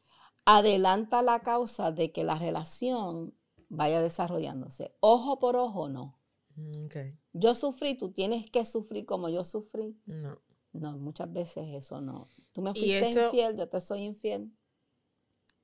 adelanta 0.44 1.22
la 1.22 1.40
causa 1.40 1.90
de 1.90 2.12
que 2.12 2.22
la 2.22 2.36
relación 2.36 3.34
vaya 3.68 4.00
desarrollándose. 4.00 4.94
Ojo 5.00 5.38
por 5.38 5.56
ojo, 5.56 5.88
no. 5.88 6.20
Mm, 6.54 6.84
ok. 6.84 6.96
Yo 7.32 7.54
sufrí, 7.54 7.96
tú 7.96 8.12
tienes 8.12 8.48
que 8.50 8.64
sufrir 8.64 9.06
como 9.06 9.28
yo 9.28 9.44
sufrí. 9.44 9.98
No. 10.06 10.38
No, 10.72 10.98
muchas 10.98 11.32
veces 11.32 11.68
eso 11.68 12.00
no. 12.00 12.26
Tú 12.52 12.60
me 12.62 12.74
fuiste 12.74 13.08
eso- 13.08 13.26
infiel, 13.26 13.56
yo 13.56 13.68
te 13.68 13.80
soy 13.80 14.00
infiel. 14.00 14.50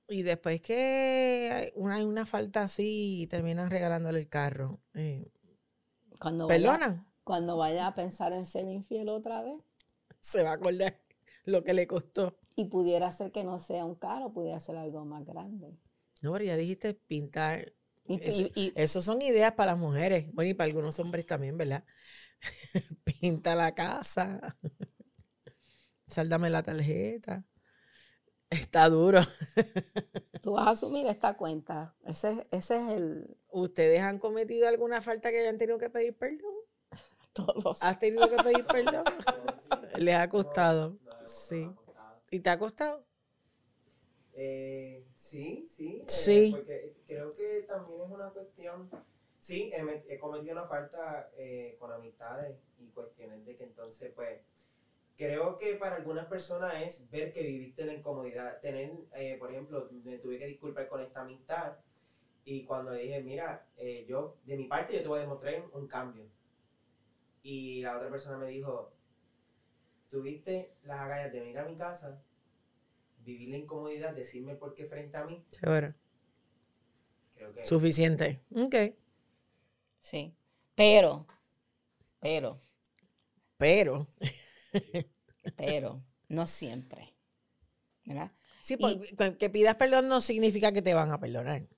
Y 0.08 0.22
después 0.22 0.60
que 0.60 1.50
hay 1.52 1.72
una, 1.74 1.96
hay 1.96 2.04
una 2.04 2.26
falta 2.26 2.62
así 2.62 3.22
y 3.22 3.26
terminan 3.26 3.70
regalándole 3.70 4.20
el 4.20 4.28
carro. 4.28 4.80
eh, 4.94 5.28
Cuando 6.20 6.46
vaya, 6.46 6.78
¿Perdonan? 6.78 7.06
cuando 7.24 7.56
vaya 7.56 7.86
a 7.86 7.94
pensar 7.94 8.34
en 8.34 8.44
ser 8.44 8.68
infiel 8.68 9.08
otra 9.08 9.40
vez. 9.40 9.62
Se 10.20 10.42
va 10.42 10.50
a 10.50 10.54
acordar 10.54 11.00
lo 11.46 11.64
que 11.64 11.72
le 11.72 11.86
costó. 11.86 12.38
Y 12.56 12.64
pudiera 12.66 13.12
ser 13.12 13.32
que 13.32 13.44
no 13.44 13.60
sea 13.60 13.84
un 13.84 13.94
carro, 13.94 14.32
pudiera 14.32 14.58
ser 14.60 14.76
algo 14.76 15.04
más 15.04 15.24
grande. 15.24 15.78
No, 16.22 16.32
pero 16.32 16.44
ya 16.44 16.56
dijiste 16.56 16.94
pintar. 16.94 17.72
Y, 18.08 18.20
Eso, 18.22 18.42
y- 18.42 18.52
y- 18.54 18.72
eso 18.76 19.02
son 19.02 19.20
ideas 19.22 19.52
para 19.52 19.72
las 19.72 19.80
mujeres. 19.80 20.26
Bueno, 20.32 20.50
y 20.50 20.54
para 20.54 20.66
algunos 20.68 20.98
hombres 21.00 21.26
también, 21.26 21.56
¿verdad? 21.58 21.84
Pinta 23.04 23.54
la 23.54 23.74
casa. 23.74 24.56
Sáldame 26.16 26.48
la 26.48 26.62
tarjeta. 26.62 27.44
Está 28.48 28.88
duro. 28.88 29.20
tú 30.42 30.52
vas 30.52 30.66
a 30.68 30.70
asumir 30.70 31.06
esta 31.08 31.36
cuenta. 31.36 31.94
Ese, 32.06 32.30
es- 32.30 32.46
ese 32.52 32.76
es 32.78 32.88
el... 32.96 33.36
¿Ustedes 33.50 34.00
han 34.00 34.18
cometido 34.18 34.66
alguna 34.66 35.02
falta 35.02 35.30
que 35.30 35.40
hayan 35.40 35.58
tenido 35.58 35.76
que 35.76 35.90
pedir 35.90 36.16
perdón? 36.16 36.54
Todos. 37.34 37.82
¿Has 37.82 37.98
tenido 37.98 38.30
que 38.30 38.36
pedir 38.42 38.64
perdón? 38.64 39.04
Les 39.98 40.14
ha 40.14 40.26
costado. 40.30 40.96
Sí. 41.26 41.70
¿Y 42.30 42.40
te 42.40 42.48
ha 42.48 42.58
costado? 42.58 43.04
Eh, 44.32 45.04
sí, 45.16 45.66
sí. 45.68 45.98
eh, 46.00 46.04
Sí. 46.08 46.52
Porque 46.56 46.96
creo 47.06 47.36
que 47.36 47.66
también 47.68 48.00
es 48.00 48.10
una 48.10 48.30
cuestión. 48.30 48.88
Sí, 49.38 49.70
he 50.08 50.18
cometido 50.18 50.54
una 50.54 50.66
falta 50.66 51.30
eh, 51.36 51.76
con 51.78 51.92
amistades 51.92 52.56
y 52.78 52.86
cuestiones 52.88 53.44
de 53.44 53.54
que 53.56 53.64
entonces, 53.64 54.12
pues, 54.14 54.40
creo 55.16 55.58
que 55.58 55.74
para 55.74 55.96
algunas 55.96 56.26
personas 56.26 56.74
es 56.82 57.10
ver 57.10 57.32
que 57.32 57.42
viviste 57.42 57.82
en 57.82 57.88
la 57.88 57.94
incomodidad. 57.94 58.60
Tener, 58.60 58.92
eh, 59.14 59.36
por 59.38 59.50
ejemplo, 59.50 59.88
me 60.04 60.18
tuve 60.18 60.38
que 60.38 60.46
disculpar 60.46 60.88
con 60.88 61.00
esta 61.02 61.22
amistad 61.22 61.76
y 62.44 62.64
cuando 62.64 62.92
le 62.92 63.02
dije, 63.02 63.20
mira, 63.22 63.66
eh, 63.76 64.06
yo, 64.08 64.36
de 64.44 64.56
mi 64.56 64.64
parte, 64.64 64.94
yo 64.94 65.02
te 65.02 65.08
voy 65.08 65.18
a 65.18 65.22
demostrar 65.22 65.64
un 65.72 65.86
cambio. 65.86 66.24
Y 67.42 67.82
la 67.82 67.96
otra 67.96 68.10
persona 68.10 68.38
me 68.38 68.48
dijo, 68.48 68.92
tuviste 70.08 70.72
las 70.84 71.00
agallas 71.00 71.32
de 71.32 71.40
venir 71.40 71.58
a 71.58 71.64
mi 71.64 71.76
casa 71.76 72.22
vivir 73.26 73.48
la 73.50 73.56
incomodidad, 73.56 74.14
decirme 74.14 74.54
por 74.54 74.74
qué 74.74 74.86
frente 74.86 75.16
a 75.16 75.24
mí, 75.24 75.44
Seguro. 75.50 75.92
creo 77.34 77.52
que 77.52 77.64
Suficiente. 77.64 78.40
Ok. 78.54 78.74
Sí. 80.00 80.32
Pero, 80.76 81.26
pero, 82.20 82.60
Pero. 83.58 84.06
pero, 85.56 86.04
no 86.28 86.46
siempre. 86.46 87.14
¿Verdad? 88.04 88.32
Sí, 88.60 88.74
Y- 88.74 88.76
porque 88.76 89.36
que 89.38 89.50
pidas 89.50 89.76
perdón 89.76 90.08
no 90.08 90.20
significa 90.20 90.72
que 90.72 90.82
te 90.82 90.94
van 90.94 91.10
a 91.12 91.20
perdonar. 91.20 91.68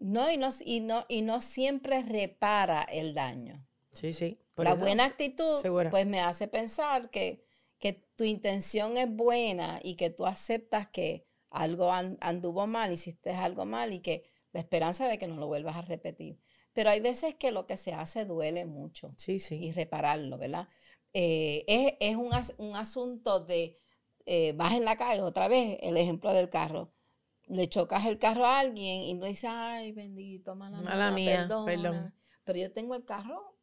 No, 0.00 0.30
y 0.30 0.36
no, 0.36 0.50
y 0.64 0.80
no, 0.80 1.04
y 1.08 1.22
no 1.22 1.40
siempre 1.40 2.02
repara 2.02 2.82
el 2.82 3.14
daño. 3.14 3.66
Sí, 3.92 4.12
sí. 4.12 4.38
por 4.54 4.64
la 4.64 4.72
eso. 4.72 4.80
buena 4.80 5.04
actitud, 5.04 5.58
segura. 5.60 5.90
pues 5.90 6.06
me 6.06 6.20
hace 6.20 6.46
pensar 6.48 7.10
que, 7.10 7.44
que 7.78 7.92
tu 8.16 8.24
intención 8.24 8.96
es 8.96 9.08
buena 9.10 9.80
y 9.82 9.96
que 9.96 10.10
tú 10.10 10.26
aceptas 10.26 10.88
que 10.88 11.26
algo 11.50 11.90
anduvo 11.92 12.66
mal, 12.66 12.92
hiciste 12.92 13.30
algo 13.30 13.64
mal 13.64 13.92
y 13.92 14.00
que 14.00 14.24
la 14.52 14.60
esperanza 14.60 15.08
de 15.08 15.18
que 15.18 15.26
no 15.28 15.36
lo 15.36 15.46
vuelvas 15.46 15.76
a 15.76 15.82
repetir. 15.82 16.38
Pero 16.72 16.90
hay 16.90 17.00
veces 17.00 17.34
que 17.34 17.50
lo 17.50 17.66
que 17.66 17.76
se 17.76 17.92
hace 17.92 18.24
duele 18.24 18.66
mucho. 18.66 19.14
Sí, 19.16 19.40
sí. 19.40 19.56
Y 19.56 19.72
repararlo, 19.72 20.38
¿verdad? 20.38 20.68
Eh, 21.12 21.64
es, 21.66 21.94
es 22.00 22.16
un, 22.16 22.30
un, 22.58 22.76
asunto 22.76 23.40
de, 23.40 23.80
eh, 24.26 24.52
vas 24.56 24.74
en 24.74 24.84
la 24.84 24.96
calle, 24.96 25.22
otra 25.22 25.48
vez, 25.48 25.78
el 25.82 25.96
ejemplo 25.96 26.32
del 26.32 26.50
carro. 26.50 26.92
Le 27.46 27.68
chocas 27.68 28.04
el 28.06 28.18
carro 28.18 28.44
a 28.44 28.58
alguien 28.58 29.02
y 29.02 29.14
no 29.14 29.26
dices, 29.26 29.48
ay, 29.50 29.92
bendito, 29.92 30.54
mala, 30.54 30.82
mala 30.82 31.10
mía, 31.10 31.48
perdón. 31.64 32.14
Pero 32.44 32.58
yo 32.58 32.72
tengo 32.72 32.94
el 32.94 33.04
carro 33.04 33.56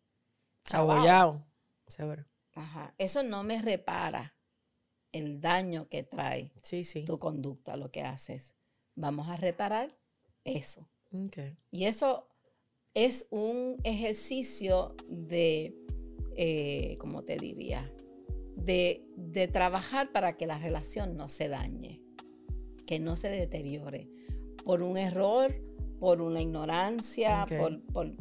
abollado. 0.71 1.45
Seguro. 1.87 2.25
Ajá. 2.53 2.95
Eso 2.97 3.21
no 3.21 3.43
me 3.43 3.61
repara 3.61 4.35
el 5.11 5.39
daño 5.39 5.87
que 5.87 6.03
trae 6.03 6.51
sí, 6.61 6.83
sí. 6.83 7.05
tu 7.05 7.19
conducta, 7.19 7.77
lo 7.77 7.91
que 7.91 8.01
haces. 8.01 8.55
Vamos 8.95 9.29
a 9.29 9.37
reparar 9.37 9.95
eso. 10.43 10.89
Y 11.71 11.85
eso 11.85 12.27
es 12.93 13.27
un 13.29 13.77
ejercicio 13.83 14.95
de, 15.07 15.75
eh, 16.35 16.97
¿cómo 16.99 17.23
te 17.23 17.37
diría? 17.37 17.91
De, 18.55 19.01
trabajar 19.51 20.11
para 20.11 20.37
que 20.37 20.47
la 20.47 20.57
relación 20.57 21.17
no 21.17 21.29
se 21.29 21.49
dañe, 21.49 22.01
que 22.87 22.99
no 22.99 23.15
se 23.15 23.29
deteriore 23.29 24.09
por 24.63 24.81
un 24.81 24.97
error, 24.97 25.53
por 25.99 26.21
una 26.21 26.41
ignorancia, 26.41 27.45
por, 27.47 27.81
por 27.87 28.15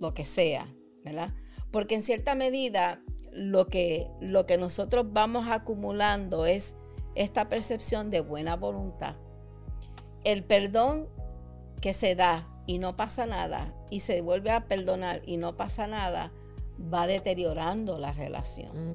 lo 0.00 0.12
que 0.12 0.24
sea, 0.24 0.74
¿verdad? 1.04 1.34
Porque 1.70 1.94
en 1.94 2.02
cierta 2.02 2.34
medida 2.34 3.02
lo 3.32 3.66
que, 3.66 4.08
lo 4.20 4.46
que 4.46 4.58
nosotros 4.58 5.12
vamos 5.12 5.46
acumulando 5.48 6.46
es 6.46 6.76
esta 7.14 7.48
percepción 7.48 8.10
de 8.10 8.20
buena 8.20 8.56
voluntad. 8.56 9.16
El 10.24 10.44
perdón 10.44 11.08
que 11.80 11.92
se 11.92 12.14
da 12.14 12.48
y 12.66 12.78
no 12.78 12.96
pasa 12.96 13.26
nada 13.26 13.74
y 13.90 14.00
se 14.00 14.20
vuelve 14.20 14.50
a 14.50 14.66
perdonar 14.66 15.22
y 15.26 15.36
no 15.36 15.56
pasa 15.56 15.86
nada, 15.86 16.32
va 16.78 17.06
deteriorando 17.06 17.98
la 17.98 18.12
relación. 18.12 18.94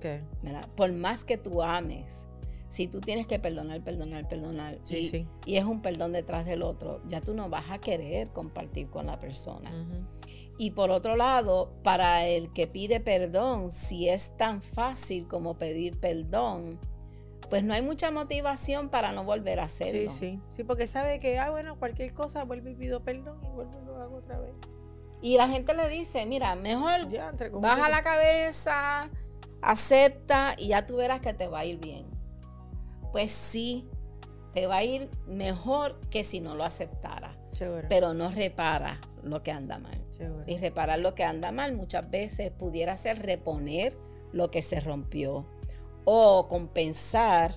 Por 0.76 0.92
más 0.94 1.26
que 1.26 1.38
tú 1.38 1.62
ames, 1.62 2.28
si 2.70 2.88
tú 2.88 3.02
tienes 3.02 3.26
que 3.26 3.40
perdonar, 3.40 3.84
perdonar, 3.84 4.28
perdonar, 4.28 4.78
y, 4.90 5.28
y, 5.46 5.58
es 5.58 5.66
un 5.66 5.82
perdón 5.82 6.14
detrás 6.14 6.46
del 6.46 6.62
otro, 6.62 7.02
ya 7.08 7.20
tú 7.20 7.34
no 7.34 7.50
vas 7.50 7.72
a 7.72 7.80
querer 7.80 8.30
compartir 8.32 8.90
con 8.90 9.08
la 9.08 9.20
persona. 9.20 9.72
Y 10.58 10.72
por 10.72 10.92
otro 10.92 11.16
lado, 11.16 11.72
para 11.84 12.28
el 12.28 12.52
que 12.54 12.68
pide 12.68 13.00
perdón, 13.00 13.72
si 13.72 14.10
es 14.10 14.36
tan 14.38 14.62
fácil 14.62 15.28
como 15.28 15.58
pedir 15.58 16.00
perdón, 16.00 16.80
pues 17.50 17.64
no 17.64 17.74
hay 17.74 17.82
mucha 17.82 18.12
motivación 18.12 18.90
para 18.90 19.12
no 19.12 19.24
volver 19.24 19.60
a 19.60 19.64
hacerlo. 19.64 20.12
Sí, 20.12 20.34
sí, 20.34 20.42
sí, 20.50 20.64
porque 20.64 20.86
sabe 20.86 21.20
que, 21.20 21.40
ah, 21.40 21.50
bueno, 21.50 21.80
cualquier 21.80 22.14
cosa, 22.14 22.44
vuelve 22.44 22.72
y 22.72 22.76
pido 22.76 23.04
perdón 23.04 23.44
y 23.44 23.50
vuelvo 23.50 23.80
y 23.82 23.86
lo 23.86 23.98
hago 23.98 24.18
otra 24.18 24.40
vez. 24.40 24.54
Y 25.22 25.38
la 25.38 25.48
gente 25.48 25.74
le 25.74 25.90
dice, 25.90 26.26
mira, 26.26 26.56
mejor 26.56 27.02
baja 27.60 27.90
la 27.90 28.02
cabeza, 28.02 29.10
acepta 29.62 30.56
y 30.58 30.70
ya 30.70 30.86
tú 30.86 30.98
verás 30.98 31.20
que 31.20 31.34
te 31.34 31.48
va 31.48 31.60
a 31.60 31.66
ir 31.66 31.80
bien. 31.80 32.06
Pues 33.12 33.32
sí, 33.32 33.90
te 34.54 34.68
va 34.68 34.78
a 34.78 34.84
ir 34.84 35.10
mejor 35.28 36.00
que 36.10 36.24
si 36.24 36.40
no 36.40 36.56
lo 36.56 36.64
aceptara. 36.64 37.36
Pero 37.90 38.14
no 38.14 38.30
repara 38.30 39.02
lo 39.24 39.44
que 39.44 39.52
anda 39.52 39.78
mal. 39.80 40.02
Y 40.48 40.58
reparar 40.58 41.00
lo 41.00 41.16
que 41.16 41.24
anda 41.24 41.52
mal 41.52 41.76
muchas 41.76 42.10
veces 42.10 42.52
pudiera 42.52 42.96
ser 42.98 43.20
reponer 43.20 43.98
lo 44.32 44.52
que 44.52 44.62
se 44.62 44.80
rompió 44.80 45.46
o 46.06 46.48
compensar 46.48 47.56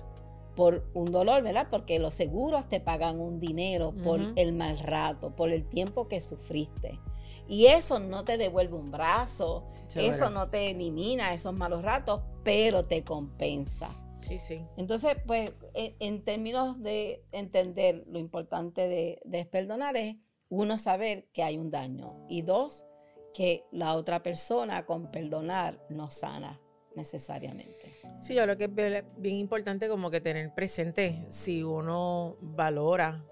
por 0.55 0.87
un 0.93 1.11
dolor, 1.11 1.41
¿verdad? 1.43 1.67
Porque 1.69 1.97
los 1.99 2.13
seguros 2.13 2.69
te 2.69 2.79
pagan 2.79 3.19
un 3.19 3.39
dinero 3.39 3.91
por 4.03 4.19
el 4.35 4.53
mal 4.53 4.77
rato, 4.79 5.35
por 5.35 5.51
el 5.51 5.67
tiempo 5.67 6.07
que 6.07 6.21
sufriste. 6.21 6.99
Y 7.47 7.67
eso 7.67 7.99
no 7.99 8.23
te 8.23 8.37
devuelve 8.37 8.75
un 8.75 8.91
brazo, 8.91 9.69
eso 9.95 10.29
no 10.29 10.49
te 10.49 10.71
elimina 10.71 11.33
esos 11.33 11.53
malos 11.53 11.81
ratos, 11.81 12.21
pero 12.43 12.85
te 12.85 13.03
compensa. 13.03 13.89
Sí, 14.19 14.39
sí. 14.39 14.65
Entonces, 14.77 15.17
pues, 15.27 15.51
en, 15.73 16.23
términos 16.23 16.81
de 16.81 17.25
entender 17.31 18.03
lo 18.07 18.19
importante 18.19 18.87
de, 18.87 19.19
de 19.25 19.45
perdonar 19.45 19.97
es, 19.97 20.15
uno, 20.49 20.77
saber 20.77 21.27
que 21.33 21.43
hay 21.43 21.57
un 21.57 21.71
daño 21.71 22.25
y 22.29 22.43
dos, 22.43 22.85
que 23.33 23.65
la 23.71 23.95
otra 23.95 24.21
persona 24.21 24.85
con 24.85 25.11
perdonar 25.11 25.83
no 25.89 26.11
sana 26.11 26.61
necesariamente. 26.95 27.91
Sí, 28.21 28.35
yo 28.35 28.43
creo 28.43 28.57
que 28.57 28.65
es 28.65 29.03
bien 29.17 29.37
importante 29.37 29.89
como 29.89 30.11
que 30.11 30.21
tener 30.21 30.53
presente 30.53 31.25
si 31.29 31.63
uno 31.63 32.37
valora 32.39 33.25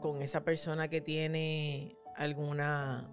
con 0.00 0.22
esa 0.22 0.44
persona 0.44 0.88
que 0.88 1.00
tiene 1.00 1.96
alguna 2.20 3.10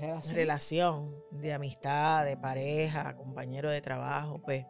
relación, 0.00 0.34
relación 0.34 1.24
de 1.30 1.52
amistad, 1.52 2.24
de 2.24 2.36
pareja, 2.36 3.16
compañero 3.16 3.70
de 3.70 3.80
trabajo, 3.80 4.40
pues 4.44 4.66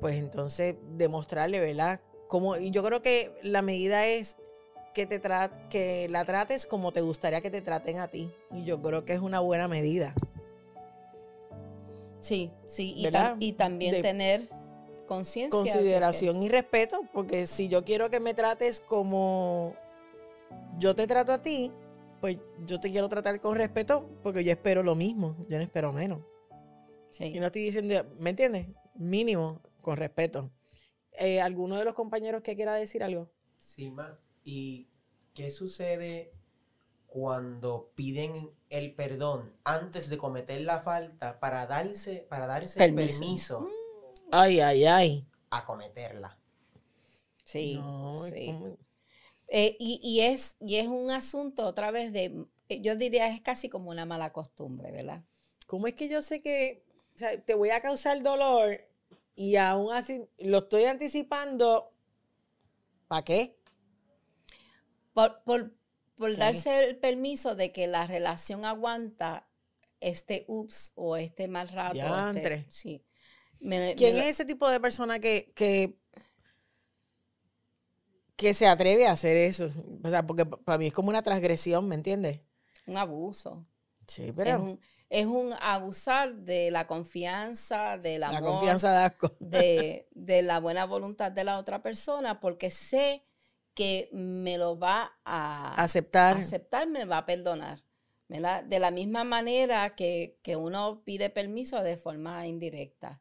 pues 0.00 0.16
entonces 0.16 0.76
demostrarle, 0.96 1.60
¿verdad? 1.60 2.00
Como, 2.26 2.56
y 2.56 2.70
yo 2.70 2.82
creo 2.82 3.02
que 3.02 3.38
la 3.42 3.62
medida 3.62 4.06
es 4.06 4.36
que, 4.94 5.06
te 5.06 5.20
que 5.68 6.08
la 6.08 6.24
trates 6.24 6.66
como 6.66 6.92
te 6.92 7.02
gustaría 7.02 7.40
que 7.40 7.50
te 7.50 7.60
traten 7.60 7.98
a 7.98 8.08
ti. 8.08 8.32
Y 8.50 8.64
yo 8.64 8.80
creo 8.80 9.04
que 9.04 9.12
es 9.12 9.20
una 9.20 9.40
buena 9.40 9.68
medida. 9.68 10.14
Sí, 12.20 12.50
sí, 12.64 12.94
y, 12.96 13.08
y 13.38 13.52
también 13.52 14.02
tener 14.02 14.48
conciencia. 15.06 15.50
Consideración 15.58 16.42
y 16.42 16.48
respeto, 16.48 17.02
porque 17.12 17.46
si 17.46 17.68
yo 17.68 17.84
quiero 17.84 18.10
que 18.10 18.20
me 18.20 18.34
trates 18.34 18.80
como 18.80 19.74
yo 20.78 20.94
te 20.94 21.06
trato 21.06 21.32
a 21.32 21.42
ti, 21.42 21.72
pues 22.20 22.38
yo 22.66 22.78
te 22.80 22.90
quiero 22.90 23.08
tratar 23.08 23.40
con 23.40 23.56
respeto 23.56 24.08
porque 24.22 24.44
yo 24.44 24.52
espero 24.52 24.82
lo 24.82 24.94
mismo, 24.94 25.36
yo 25.48 25.56
no 25.58 25.64
espero 25.64 25.92
menos. 25.92 26.20
Sí. 27.10 27.24
Y 27.24 27.40
no 27.40 27.46
estoy 27.46 27.62
diciendo, 27.62 27.94
¿me 28.18 28.30
entiendes? 28.30 28.68
Mínimo, 28.94 29.60
con 29.80 29.96
respeto. 29.96 30.50
Eh, 31.12 31.40
¿Alguno 31.40 31.76
de 31.76 31.84
los 31.84 31.94
compañeros 31.94 32.42
que 32.42 32.54
quiera 32.54 32.74
decir 32.74 33.02
algo? 33.02 33.30
Sí, 33.58 33.90
ma. 33.90 34.18
¿Y 34.44 34.88
qué 35.34 35.50
sucede 35.50 36.32
cuando 37.06 37.90
piden 37.94 38.50
el 38.68 38.94
perdón 38.94 39.52
antes 39.64 40.08
de 40.08 40.18
cometer 40.18 40.60
la 40.60 40.80
falta 40.80 41.40
para 41.40 41.66
darse, 41.66 42.26
para 42.28 42.46
darse 42.46 42.84
el 42.84 42.94
permiso? 42.94 43.66
Ay, 44.30 44.60
ay, 44.60 44.84
ay. 44.84 45.26
A 45.50 45.66
cometerla. 45.66 46.38
Sí. 47.44 47.82
sí. 48.32 48.54
Eh, 49.52 49.76
y, 49.80 50.20
es, 50.20 50.56
y 50.60 50.76
es 50.76 50.86
un 50.86 51.10
asunto 51.10 51.66
otra 51.66 51.90
vez 51.90 52.12
de, 52.12 52.46
eh, 52.68 52.80
yo 52.80 52.94
diría 52.94 53.26
es 53.26 53.40
casi 53.40 53.68
como 53.68 53.90
una 53.90 54.06
mala 54.06 54.32
costumbre, 54.32 54.92
¿verdad? 54.92 55.24
¿Cómo 55.66 55.88
es 55.88 55.94
que 55.94 56.08
yo 56.08 56.22
sé 56.22 56.40
que 56.40 56.84
te 57.44 57.54
voy 57.54 57.70
a 57.70 57.80
causar 57.80 58.22
dolor 58.22 58.80
y 59.34 59.56
aún 59.56 59.92
así 59.92 60.22
lo 60.38 60.58
estoy 60.58 60.84
anticipando. 60.84 61.92
¿Para 63.08 63.22
qué? 63.22 63.56
Por, 65.14 65.74
darse 66.36 66.84
el 66.84 66.96
permiso 66.96 67.54
de 67.54 67.72
que 67.72 67.86
la 67.86 68.06
relación 68.06 68.64
aguanta 68.64 69.48
este 70.00 70.44
ups 70.46 70.92
o 70.94 71.16
este 71.16 71.48
mal 71.48 71.68
rato. 71.68 71.98
Este, 72.36 72.66
sí. 72.68 73.02
¿Quién 73.58 74.16
es 74.16 74.26
ese 74.26 74.44
tipo 74.44 74.68
de 74.68 74.80
persona 74.80 75.18
que, 75.18 75.52
que, 75.54 75.98
que 78.40 78.54
se 78.54 78.66
atreve 78.66 79.06
a 79.06 79.12
hacer 79.12 79.36
eso? 79.36 79.70
O 80.02 80.08
sea, 80.08 80.26
porque 80.26 80.46
para 80.46 80.78
mí 80.78 80.86
es 80.86 80.92
como 80.92 81.10
una 81.10 81.22
transgresión, 81.22 81.86
¿me 81.86 81.94
entiendes? 81.94 82.40
Un 82.86 82.96
abuso. 82.96 83.66
Sí, 84.08 84.32
pero 84.34 84.78
es 85.08 85.26
un 85.26 85.54
abusar 85.60 86.34
de 86.34 86.70
la 86.70 86.86
confianza, 86.86 87.98
del 87.98 88.24
amor. 88.24 88.40
La 88.40 88.46
confianza 88.46 88.92
de 88.92 89.04
asco. 89.04 89.36
De, 89.38 90.08
de, 90.12 90.42
la 90.42 90.58
buena 90.58 90.86
voluntad 90.86 91.30
de 91.30 91.44
la 91.44 91.58
otra 91.58 91.82
persona, 91.82 92.40
porque 92.40 92.70
sé 92.70 93.24
que 93.74 94.08
me 94.12 94.58
lo 94.58 94.78
va 94.78 95.12
a 95.24 95.74
aceptar. 95.80 96.38
aceptar, 96.38 96.88
me 96.88 97.04
va 97.04 97.18
a 97.18 97.26
perdonar. 97.26 97.84
De 98.28 98.78
la 98.78 98.90
misma 98.90 99.24
manera 99.24 99.94
que, 99.94 100.38
uno 100.56 101.02
pide 101.04 101.30
permiso 101.30 101.82
de 101.82 101.96
forma 101.96 102.46
indirecta. 102.46 103.20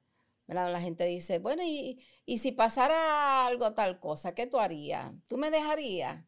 La 0.54 0.82
gente 0.82 1.06
dice, 1.06 1.40
bueno, 1.40 1.62
y, 1.64 2.00
si 2.38 2.52
pasara 2.52 3.46
algo 3.46 3.74
tal 3.74 4.00
cosa, 4.00 4.34
¿qué 4.34 4.48
tú 4.48 4.60
harías? 4.60 5.12
¿Tú 5.28 5.38
me 5.38 5.52
dejarías? 5.52 6.26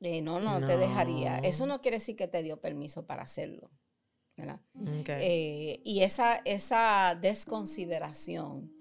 Eh, 0.00 0.22
no, 0.22 0.40
no, 0.40 0.60
no, 0.60 0.66
te 0.66 0.76
dejaría. 0.76 1.38
Eso 1.38 1.66
no 1.66 1.80
quiere 1.80 1.98
decir 1.98 2.16
que 2.16 2.28
te 2.28 2.42
dio 2.42 2.60
permiso 2.60 3.06
para 3.06 3.22
hacerlo. 3.22 3.70
Eh, 5.06 5.80
y 5.84 6.02
esa, 6.02 6.36
esa 6.44 7.18
desconsideración 7.20 8.72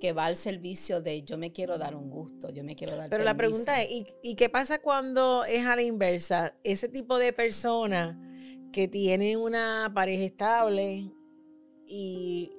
que 0.00 0.12
va 0.12 0.26
al 0.26 0.36
servicio 0.36 1.00
de 1.00 1.22
yo 1.22 1.38
me 1.38 1.52
quiero 1.52 1.78
dar 1.78 1.94
un 1.94 2.10
gusto, 2.10 2.50
yo 2.52 2.64
me 2.64 2.76
quiero 2.76 2.96
dar 2.96 3.08
Pero 3.08 3.24
la 3.24 3.36
pregunta 3.36 3.80
es, 3.82 3.88
¿y, 4.22 4.34
qué 4.34 4.48
pasa 4.48 4.80
cuando 4.80 5.44
es 5.44 5.64
a 5.64 5.76
la 5.76 5.82
inversa? 5.82 6.54
Ese 6.64 6.88
tipo 6.88 7.18
de 7.18 7.32
persona 7.32 8.20
que 8.72 8.88
tiene 8.88 9.36
una 9.36 9.90
pareja 9.94 10.24
estable 10.24 11.10
y, 11.86 12.52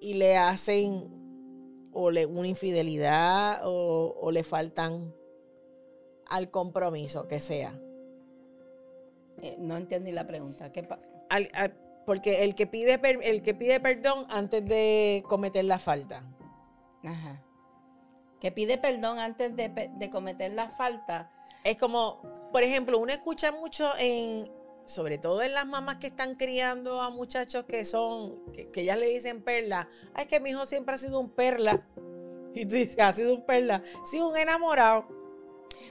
y 0.00 0.14
le 0.14 0.36
hacen 0.36 1.88
o 1.92 2.10
le, 2.10 2.26
una 2.26 2.48
infidelidad 2.48 3.60
o, 3.64 4.14
o 4.20 4.30
le 4.30 4.42
faltan 4.44 5.14
al 6.28 6.50
compromiso 6.50 7.26
que 7.28 7.40
sea. 7.40 7.78
Eh, 9.42 9.56
no 9.58 9.76
entendí 9.76 10.12
la 10.12 10.26
pregunta. 10.26 10.72
¿Qué 10.72 10.86
Al- 11.30 11.48
al- 11.54 11.76
porque 12.06 12.44
el 12.44 12.54
que, 12.54 12.66
pide, 12.66 12.98
per- 12.98 13.20
el 13.22 13.42
que 13.42 13.54
pide 13.54 13.80
perdón 13.80 14.24
antes 14.28 14.64
de 14.64 15.24
cometer 15.28 15.64
la 15.64 15.78
falta. 15.78 16.22
Ajá. 17.04 17.42
Que 18.40 18.52
pide 18.52 18.78
perdón 18.78 19.18
antes 19.18 19.56
de 19.56 20.10
cometer 20.12 20.52
la 20.52 20.70
falta. 20.70 21.32
Es 21.64 21.76
como, 21.78 22.22
por 22.52 22.62
ejemplo, 22.62 22.98
uno 23.00 23.10
escucha 23.12 23.50
mucho 23.50 23.88
en, 23.98 24.48
sobre 24.86 25.18
todo 25.18 25.42
en 25.42 25.52
las 25.52 25.66
mamás 25.66 25.96
que 25.96 26.06
están 26.06 26.36
criando 26.36 27.00
a 27.02 27.10
muchachos 27.10 27.64
que 27.66 27.84
son, 27.84 28.52
que, 28.52 28.70
que 28.70 28.82
ellas 28.82 28.98
le 28.98 29.06
dicen 29.06 29.42
perla. 29.42 29.88
Ay, 30.14 30.22
es 30.22 30.26
que 30.28 30.40
mi 30.40 30.50
hijo 30.50 30.64
siempre 30.64 30.94
ha 30.94 30.98
sido 30.98 31.20
un 31.20 31.30
perla. 31.30 31.86
Y 32.54 32.64
tú 32.64 32.76
dices, 32.76 32.98
ha 32.98 33.12
sido 33.12 33.34
un 33.34 33.44
perla. 33.44 33.82
Sí, 34.10 34.18
un 34.18 34.34
enamorado. 34.34 35.06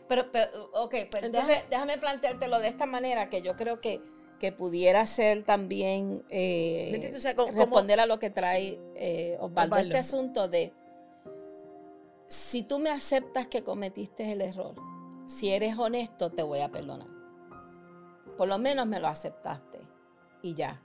Pero, 0.07 0.31
pero 0.31 0.47
ok, 0.73 0.95
pues 1.11 1.23
Entonces- 1.23 1.47
déjame, 1.47 1.69
déjame 1.69 1.97
planteártelo 1.99 2.59
de 2.59 2.69
esta 2.69 2.87
manera 2.87 3.29
que 3.29 3.43
yo 3.43 3.55
creo 3.55 3.79
que, 3.79 4.01
que 4.39 4.51
pudiera 4.51 5.05
ser 5.05 5.43
también 5.43 6.25
eh, 6.29 7.11
responder 7.53 7.99
a 7.99 8.07
lo 8.07 8.17
que 8.17 8.31
trae 8.31 8.79
eh, 8.95 9.37
Osvaldo, 9.39 9.75
Osvaldo. 9.75 9.95
este 9.95 9.97
asunto 9.99 10.47
de 10.47 10.73
si 12.27 12.63
tú 12.63 12.79
me 12.79 12.89
aceptas 12.89 13.45
que 13.45 13.63
cometiste 13.63 14.31
el 14.31 14.41
error, 14.41 14.73
si 15.27 15.51
eres 15.51 15.77
honesto, 15.77 16.31
te 16.31 16.41
voy 16.41 16.61
a 16.61 16.69
perdonar. 16.71 17.14
Por 18.37 18.47
lo 18.47 18.57
menos 18.59 18.85
me 18.87 18.99
lo 18.99 19.07
aceptaste 19.07 19.79
y 20.41 20.53
ya. 20.53 20.81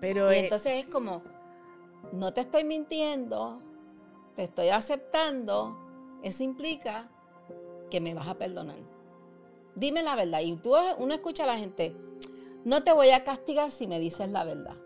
Pero 0.00 0.32
Y 0.32 0.36
eh, 0.36 0.40
entonces 0.44 0.84
es 0.84 0.86
como, 0.86 1.22
no 2.12 2.32
te 2.32 2.42
estoy 2.42 2.64
mintiendo, 2.64 3.60
te 4.34 4.44
estoy 4.44 4.68
aceptando, 4.68 5.76
eso 6.22 6.42
implica 6.42 7.08
que 7.90 8.00
me 8.00 8.14
vas 8.14 8.28
a 8.28 8.34
perdonar. 8.34 8.76
Dime 9.74 10.02
la 10.02 10.16
verdad. 10.16 10.40
Y 10.40 10.56
tú, 10.56 10.74
uno 10.98 11.14
escucha 11.14 11.44
a 11.44 11.46
la 11.46 11.56
gente, 11.58 11.94
no 12.64 12.82
te 12.82 12.92
voy 12.92 13.10
a 13.10 13.24
castigar 13.24 13.70
si 13.70 13.86
me 13.86 13.98
dices 14.00 14.28
la 14.30 14.44
verdad. 14.44 14.76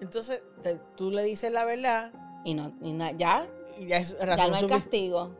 entonces 0.00 0.42
te- 0.62 0.80
tú 0.96 1.10
le 1.10 1.24
dices 1.24 1.50
la 1.50 1.64
verdad 1.64 2.12
Y 2.44 2.54
no, 2.54 2.72
y 2.80 2.92
na- 2.92 3.10
ya, 3.12 3.48
y 3.78 3.86
ya 3.86 3.96
es 3.98 4.16
ya 4.18 4.24
razón 4.26 4.50
no 4.52 4.56
hay 4.56 4.66
castigo. 4.68 5.30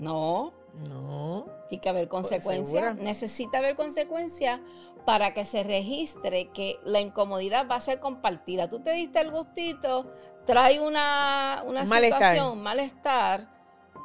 No, 0.00 0.52
No. 0.90 1.46
tiene 1.68 1.80
que 1.82 1.88
haber 1.88 2.08
consecuencias. 2.08 2.84
segura. 2.84 3.02
Necesita 3.04 3.58
haber 3.58 3.74
consecuencias 3.76 4.60
para 5.04 5.32
que 5.34 5.44
se 5.44 5.62
registre 5.62 6.50
que 6.52 6.78
la 6.84 7.00
incomodidad 7.00 7.66
va 7.68 7.76
a 7.76 7.80
ser 7.80 8.00
compartida. 8.00 8.68
Tú 8.68 8.80
te 8.80 8.92
diste 8.92 9.20
el 9.20 9.30
gustito, 9.30 10.10
trae 10.44 10.80
una, 10.80 11.62
una 11.66 11.82
Un 11.82 11.88
malestar. 11.88 12.20
situación, 12.34 12.62
malestar, 12.62 13.48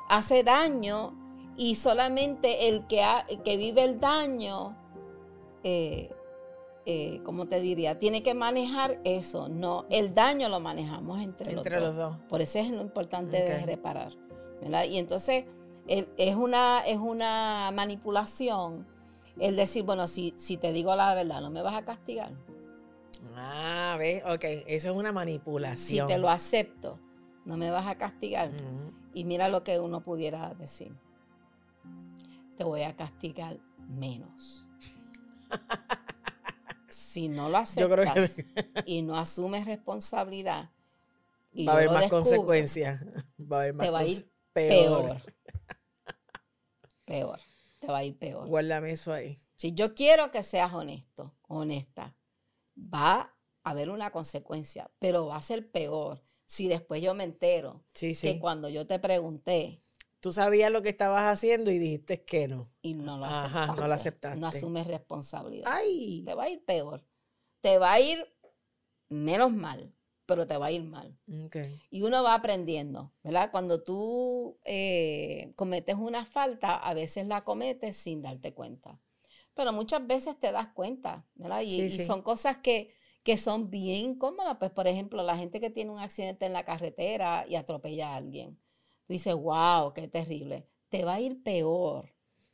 hace 0.10 0.44
daño 0.44 1.14
y 1.58 1.76
solamente 1.76 2.68
el 2.70 2.88
que, 2.88 3.02
ha- 3.04 3.26
el 3.30 3.42
que 3.44 3.58
vive 3.58 3.84
el 3.84 4.00
daño, 4.00 4.78
eh, 5.64 6.10
eh, 6.86 7.22
¿cómo 7.24 7.48
te 7.48 7.60
diría? 7.60 8.00
Tiene 8.00 8.24
que 8.24 8.34
manejar 8.34 9.00
eso. 9.04 9.50
No, 9.50 9.86
el 9.90 10.16
daño 10.16 10.50
lo 10.50 10.60
manejamos 10.60 11.22
entre, 11.22 11.52
Entre 11.52 11.80
los, 11.80 11.90
los 11.90 11.96
dos. 11.96 12.18
Por 12.30 12.42
eso 12.42 12.60
es 12.60 12.70
lo 12.72 12.82
importante 12.82 13.38
de 13.44 13.66
reparar. 13.66 14.14
¿verdad? 14.62 14.86
Y 14.86 14.98
entonces 15.00 15.46
el- 15.88 16.10
es, 16.17 16.36
una, 16.36 16.82
es 16.86 16.98
una 16.98 17.72
manipulación 17.74 18.88
el 19.39 19.56
decir, 19.56 19.84
bueno, 19.84 20.08
si, 20.08 20.34
si 20.38 20.58
te 20.58 20.72
digo 20.72 20.96
la 20.96 21.15
verdad, 21.15 21.41
no 21.41 21.50
me 21.50 21.62
vas 21.62 21.76
a 21.76 21.84
castigar. 21.86 22.32
Ah, 23.36 23.96
¿ves? 23.98 24.24
Ok, 24.26 24.44
eso 24.67 24.89
es 24.91 24.96
una 24.96 25.10
Si 25.10 25.13
manipulación. 25.13 26.08
te 26.08 26.17
lo 26.17 26.30
acepto, 26.30 27.00
no 27.46 27.58
me 27.58 27.70
vas 27.72 27.88
a 27.88 27.96
castigar. 27.96 28.52
Y 29.13 29.24
mira 29.26 29.48
lo 29.50 29.63
que 29.63 29.80
uno 29.80 30.02
pudiera 30.02 30.54
decir. 30.54 30.94
Te 32.58 32.63
voy 32.63 32.84
a 32.84 32.96
castigar 32.96 33.58
menos. 33.88 34.67
si 36.88 37.30
no 37.30 37.50
lo 37.50 37.58
Yo 37.76 37.89
creo 37.89 38.04
aceptas 38.04 38.36
que 38.36 38.84
y 38.86 39.02
no 39.02 39.15
asumes 39.17 39.65
responsabilidad, 39.65 40.70
y 41.54 41.65
va 41.67 41.74
a 41.74 41.76
haber 41.78 41.88
más 41.89 42.00
descubro, 42.02 42.20
consecuencias. 42.22 43.02
Va 43.52 43.58
a 43.58 43.60
haber 43.62 43.74
más 43.74 43.88
te 43.88 43.91
va 43.91 44.00
a 44.00 44.06
ir 44.06 44.32
peor. 44.54 45.06
peor. 45.06 45.22
Peor. 47.06 47.40
Te 47.80 47.88
va 47.88 48.00
a 48.00 48.04
ir 48.04 48.18
peor. 48.18 48.48
Guárdame 48.48 48.92
eso 48.92 49.12
ahí. 49.14 49.40
Si 49.56 49.74
yo 49.74 49.94
quiero 49.96 50.32
que 50.32 50.44
seas 50.44 50.74
honesto, 50.74 51.36
honesta, 51.48 52.16
va 52.78 53.20
a 53.64 53.70
haber 53.70 53.90
una 53.90 54.12
consecuencia, 54.12 54.90
pero 55.00 55.28
va 55.28 55.36
a 55.38 55.42
ser 55.42 55.70
peor 55.72 56.24
si 56.46 56.68
después 56.68 57.02
yo 57.02 57.14
me 57.14 57.24
entero 57.24 57.84
Sí, 57.94 58.14
que 58.20 58.40
cuando 58.40 58.70
yo 58.70 58.86
te 58.88 59.00
pregunté 59.00 59.84
Tú 60.20 60.32
sabías 60.32 60.72
lo 60.72 60.84
que 60.84 60.90
estabas 60.90 61.24
haciendo 61.24 61.72
y 61.72 61.80
dijiste 61.80 62.24
que 62.24 62.48
no. 62.48 62.72
y 62.84 62.94
no 62.94 63.18
lo 63.18 63.26
Ajá, 63.26 63.46
aceptaste, 63.48 63.82
no 63.82 63.88
lo 63.88 63.94
aceptaste. 63.96 64.40
no 64.40 64.48
asumes 64.48 64.86
responsabilidad, 64.88 65.72
¡Ay! 65.74 66.22
te 66.26 66.34
va 66.36 66.44
a 66.44 66.50
ir 66.50 66.64
peor. 66.64 67.04
Te 67.62 67.78
va 67.80 67.94
a 67.94 68.00
ir 68.00 68.24
menos 69.10 69.52
mal, 69.52 69.94
pero 70.32 70.48
te 70.48 70.58
va 70.58 70.67
a 70.67 70.72
ir 70.72 70.84
mal. 70.84 71.17
Y 71.91 72.04
uno 72.04 72.24
va 72.24 72.36
aprendiendo, 72.36 73.12
¿verdad? 73.22 73.52
Cuando 73.52 73.84
tú 73.84 74.58
eh, 74.63 75.52
cometes 75.58 75.96
una 75.98 76.26
falta, 76.26 76.76
a 76.78 76.94
veces 76.94 77.28
la 77.28 77.44
cometes 77.44 77.98
sin 77.98 78.22
darte 78.22 78.54
cuenta. 78.54 78.98
Pero 79.54 79.74
muchas 79.74 80.08
veces 80.08 80.39
te 80.39 80.52
das 80.54 80.67
cuenta, 80.70 81.26
¿verdad? 81.36 81.62
Y, 81.62 81.70
Sí, 81.72 81.82
y 81.88 81.91
sí. 81.91 82.06
son 82.06 82.22
cosas 82.22 82.58
que, 82.58 82.94
que 83.24 83.36
son 83.36 83.70
bien 83.70 84.12
incómodas. 84.12 84.56
Pues, 84.58 84.72
por 84.72 84.88
ejemplo, 84.88 85.22
la 85.24 85.36
gente 85.38 85.60
que 85.60 85.70
tiene 85.70 85.91
un 85.91 86.00
accidente 86.00 86.46
en 86.46 86.54
la 86.54 86.63
carretera 86.63 87.46
y 87.50 87.56
atropella 87.56 88.12
a 88.13 88.15
alguien. 88.15 88.58
Tú 89.08 89.13
dices, 89.13 89.36
wow, 89.36 89.94
qué 89.94 90.08
terrible. 90.08 90.65
Te 90.89 91.04
va 91.04 91.15
a 91.15 91.20
ir 91.20 91.44
peor 91.44 92.10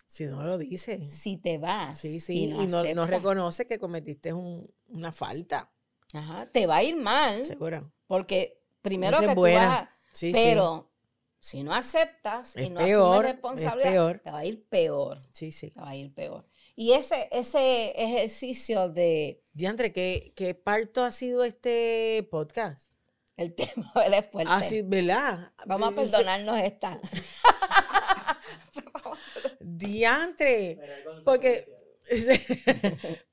Si 0.07 0.25
no 0.25 0.41
lo 0.43 0.57
dice. 0.57 1.07
si 1.09 1.37
te 1.37 1.57
vas. 1.59 1.99
Sí, 1.99 2.19
sí. 2.19 2.49
Y 2.51 2.67
no, 2.67 2.83
reconoce 3.05 3.67
que 3.67 3.77
cometiste 3.77 4.33
un- 4.33 4.67
una 4.87 5.11
falta. 5.11 5.71
Ajá, 6.13 6.45
te 6.51 6.67
va 6.67 6.77
a 6.77 6.83
ir 6.83 6.95
mal. 6.95 7.45
Seguro. 7.45 7.91
Porque 8.07 8.61
primero 8.81 9.17
es 9.17 9.23
que 9.27 9.29
tú 9.29 9.35
buena. 9.35 9.59
vas 9.67 9.81
a, 9.81 9.93
Sí, 10.13 10.31
pero 10.33 10.91
si 11.39 11.63
no 11.63 11.73
aceptas 11.73 12.55
y 12.57 12.69
no 12.69 12.79
peor, 12.79 13.13
asumes 13.13 13.27
es 13.29 13.33
responsabilidad, 13.33 13.91
peor. 13.91 14.21
te 14.23 14.31
va 14.31 14.39
a 14.39 14.45
ir 14.45 14.67
peor. 14.67 15.21
sí. 15.31 15.51
Sí. 15.51 15.71
Te 15.71 15.79
va 15.81 15.89
a 15.89 15.95
ir 15.95 16.13
peor. 16.13 16.45
Y 16.75 16.93
ese, 16.93 17.27
ese 17.31 17.91
ejercicio 18.01 18.89
de 18.89 19.43
Diantre, 19.53 19.91
¿qué, 19.91 20.33
¿qué 20.35 20.53
parto 20.53 21.03
ha 21.03 21.11
sido 21.11 21.43
este 21.43 22.27
podcast? 22.31 22.91
el 23.35 23.53
tema 23.55 23.91
es 24.11 24.25
fuerte. 24.31 24.51
Ah, 24.51 24.63
sí, 24.63 24.81
¿verdad? 24.81 25.51
Vamos 25.65 25.89
a 25.89 25.91
Eh, 25.91 25.95
perdonarnos 25.95 26.59
esta. 26.59 26.99
Diantre. 29.59 30.79
Porque, 31.23 31.67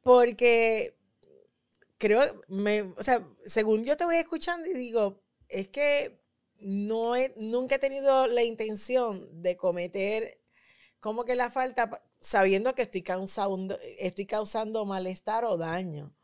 porque 0.03 0.97
creo, 1.99 2.23
me, 2.49 2.83
o 2.83 3.03
sea, 3.03 3.27
según 3.45 3.85
yo 3.85 3.97
te 3.97 4.05
voy 4.05 4.17
escuchando 4.17 4.69
y 4.69 4.75
digo, 4.75 5.23
es 5.49 5.69
que 5.69 6.21
no 6.59 7.17
he, 7.17 7.33
nunca 7.37 7.77
he 7.77 7.79
tenido 7.79 8.27
la 8.27 8.43
intención 8.43 9.43
de 9.43 9.57
cometer 9.57 10.41
como 11.01 11.25
que 11.25 11.35
la 11.35 11.51
falta 11.51 12.03
sabiendo 12.21 12.75
que 12.75 12.83
estoy 12.83 13.03
causando, 13.03 13.79
estoy 13.99 14.27
causando 14.27 14.85
malestar 14.87 15.45
o 15.45 15.59
daño. 15.59 16.15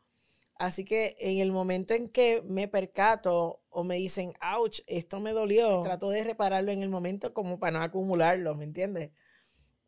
Así 0.55 0.85
que 0.85 1.15
en 1.19 1.39
el 1.39 1.51
momento 1.51 1.93
en 1.93 2.07
que 2.07 2.41
me 2.43 2.67
percato 2.67 3.63
o 3.69 3.83
me 3.83 3.95
dicen, 3.95 4.33
ouch, 4.57 4.81
esto 4.87 5.19
me 5.19 5.31
dolió, 5.31 5.81
trato 5.83 6.09
de 6.09 6.23
repararlo 6.23 6.71
en 6.71 6.81
el 6.81 6.89
momento 6.89 7.33
como 7.33 7.59
para 7.59 7.79
no 7.79 7.83
acumularlo, 7.83 8.55
¿me 8.55 8.65
entiendes? 8.65 9.11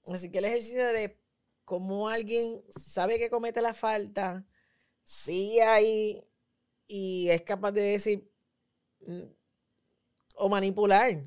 Así 0.08 0.32
que 0.32 0.40
el 0.40 0.46
ejercicio 0.46 0.86
de 0.88 1.20
cómo 1.66 2.10
alguien 2.10 2.64
sabe 2.70 3.20
que 3.20 3.30
comete 3.30 3.62
la 3.62 3.74
falta, 3.74 4.46
sigue 5.04 5.62
ahí 5.64 6.24
y 6.88 7.30
es 7.30 7.42
capaz 7.42 7.72
de 7.72 7.82
decir 7.82 8.32
mm, 9.06 9.24
o 10.36 10.50
manipular. 10.50 11.24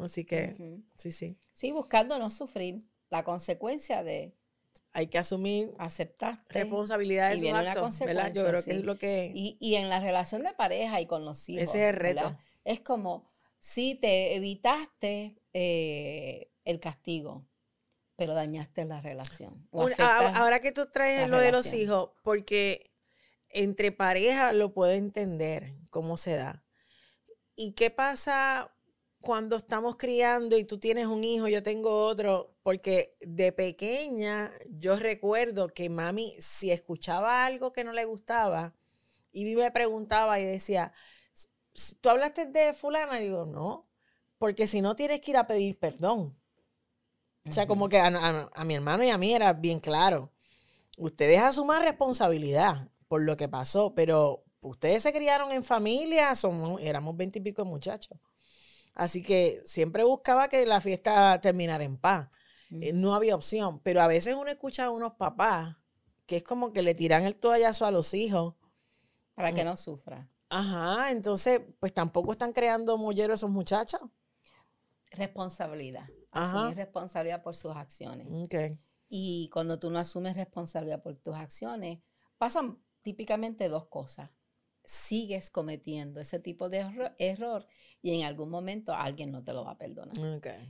Así 0.00 0.24
que 0.24 0.82
sí, 0.96 1.12
sí. 1.12 1.36
Sí, 1.52 1.70
buscando 1.72 2.18
no 2.18 2.28
sufrir 2.30 2.82
la 3.10 3.22
consecuencia 3.24 4.02
de 4.02 4.34
Hay 4.92 5.06
que 5.06 5.18
asumir 5.18 5.72
aceptarte. 5.78 6.44
responsabilidad 6.52 7.30
de 7.30 7.36
y 7.36 7.40
viene 7.40 7.60
una 7.60 7.62
¿verdad? 7.62 7.74
Yo 7.74 7.82
consecuencia, 7.82 8.48
creo 8.48 8.64
que 8.64 8.70
es 8.72 8.84
lo 8.84 8.98
que 8.98 9.32
Y, 9.34 9.56
y 9.60 9.76
en 9.76 9.88
la 9.88 10.00
relación 10.00 10.42
de 10.42 10.52
pareja 10.54 11.00
y 11.00 11.06
con 11.06 11.24
los 11.24 11.48
hijos. 11.48 11.62
ese 11.64 11.84
es 11.88 11.94
el 11.94 12.00
reto. 12.00 12.22
¿verdad? 12.22 12.38
Es 12.64 12.80
como 12.80 13.30
si 13.60 13.94
te 13.94 14.34
evitaste 14.34 15.40
eh, 15.52 16.50
el 16.64 16.80
castigo, 16.80 17.46
pero 18.16 18.34
dañaste 18.34 18.84
la 18.84 19.00
relación. 19.00 19.68
ahora 20.34 20.60
que 20.60 20.72
tú 20.72 20.86
traes 20.86 21.28
lo 21.30 21.38
de 21.38 21.52
los 21.52 21.72
hijos, 21.72 22.10
porque 22.22 22.90
entre 23.48 23.92
pareja 23.92 24.52
lo 24.52 24.72
puedo 24.72 24.92
entender 24.92 25.74
cómo 25.90 26.16
se 26.16 26.36
da. 26.36 26.64
¿Y 27.56 27.72
qué 27.72 27.90
pasa 27.90 28.74
cuando 29.20 29.56
estamos 29.56 29.96
criando 29.96 30.56
y 30.56 30.64
tú 30.64 30.78
tienes 30.78 31.06
un 31.06 31.24
hijo, 31.24 31.48
yo 31.48 31.62
tengo 31.62 32.06
otro? 32.06 32.54
Porque 32.62 33.16
de 33.20 33.52
pequeña 33.52 34.50
yo 34.70 34.96
recuerdo 34.96 35.68
que 35.68 35.88
mami, 35.90 36.34
si 36.40 36.70
escuchaba 36.70 37.44
algo 37.44 37.72
que 37.72 37.84
no 37.84 37.92
le 37.92 38.04
gustaba, 38.04 38.74
y 39.32 39.54
me 39.56 39.70
preguntaba 39.70 40.40
y 40.40 40.44
decía, 40.44 40.92
"S- 41.34 41.48
s- 41.74 41.96
¿tú 42.00 42.08
hablaste 42.10 42.46
de 42.46 42.74
fulana? 42.74 43.20
Y 43.20 43.24
digo, 43.24 43.46
no. 43.46 43.88
porque 44.38 44.66
si 44.66 44.80
no 44.82 44.96
tienes 44.96 45.20
que 45.20 45.30
ir 45.32 45.36
a 45.36 45.46
pedir 45.46 45.78
perdón. 45.78 46.36
O 47.48 47.52
sea, 47.52 47.66
como 47.66 47.88
que 47.88 47.98
a, 47.98 48.06
a- 48.06 48.50
a 48.54 48.64
mi 48.64 48.74
hermano 48.74 49.02
y 49.04 49.10
a 49.10 49.18
mí 49.18 49.34
era 49.34 49.52
bien 49.52 49.80
claro. 49.80 50.32
Ustedes 50.96 51.40
asuman 51.40 51.82
responsabilidad 51.82 52.88
por 53.08 53.22
lo 53.22 53.36
que 53.36 53.48
pasó, 53.48 53.94
pero 53.94 54.44
ustedes 54.60 55.02
se 55.02 55.12
criaron 55.12 55.50
en 55.52 55.64
familia, 55.64 56.34
somos, 56.34 56.80
éramos 56.80 57.16
veintipico 57.16 57.64
muchachos. 57.64 58.18
Así 58.94 59.22
que 59.22 59.60
siempre 59.64 60.04
buscaba 60.04 60.48
que 60.48 60.66
la 60.66 60.80
fiesta 60.80 61.40
terminara 61.40 61.82
en 61.84 61.96
paz. 61.96 62.28
Eh, 62.70 62.92
no 62.92 63.14
había 63.14 63.34
opción. 63.34 63.80
Pero 63.80 64.00
a 64.02 64.06
veces 64.06 64.34
uno 64.34 64.50
escucha 64.50 64.84
a 64.86 64.90
unos 64.90 65.14
papás 65.14 65.76
que 66.26 66.36
es 66.38 66.44
como 66.44 66.72
que 66.72 66.82
le 66.82 66.94
tiran 66.94 67.24
el 67.24 67.36
toallazo 67.36 67.84
a 67.86 67.90
los 67.90 68.14
hijos. 68.14 68.54
Para 69.34 69.52
que 69.52 69.64
no 69.64 69.76
sufra. 69.76 70.28
Ajá, 70.50 71.10
entonces, 71.10 71.60
pues 71.80 71.92
tampoco 71.94 72.32
están 72.32 72.52
creando 72.52 72.96
mollero 72.98 73.32
esos 73.34 73.50
muchachos. 73.50 74.00
Responsabilidad. 75.10 76.08
Ajá. 76.32 76.58
Asumir 76.60 76.76
responsabilidad 76.76 77.42
por 77.42 77.54
sus 77.54 77.72
acciones. 77.76 78.26
Y 79.08 79.50
cuando 79.52 79.78
tú 79.78 79.90
no 79.90 79.98
asumes 79.98 80.36
responsabilidad 80.36 81.02
por 81.02 81.16
tus 81.16 81.34
acciones, 81.36 82.00
pasan 82.38 82.82
típicamente 83.02 83.68
dos 83.68 83.86
cosas. 83.88 84.30
Sigues 84.84 85.50
cometiendo 85.50 86.18
ese 86.20 86.40
tipo 86.40 86.68
de 86.68 86.80
erro- 86.80 87.14
error 87.18 87.66
y 88.00 88.18
en 88.18 88.26
algún 88.26 88.50
momento 88.50 88.92
alguien 88.94 89.30
no 89.30 89.44
te 89.44 89.52
lo 89.52 89.64
va 89.64 89.72
a 89.72 89.78
perdonar. 89.78 90.16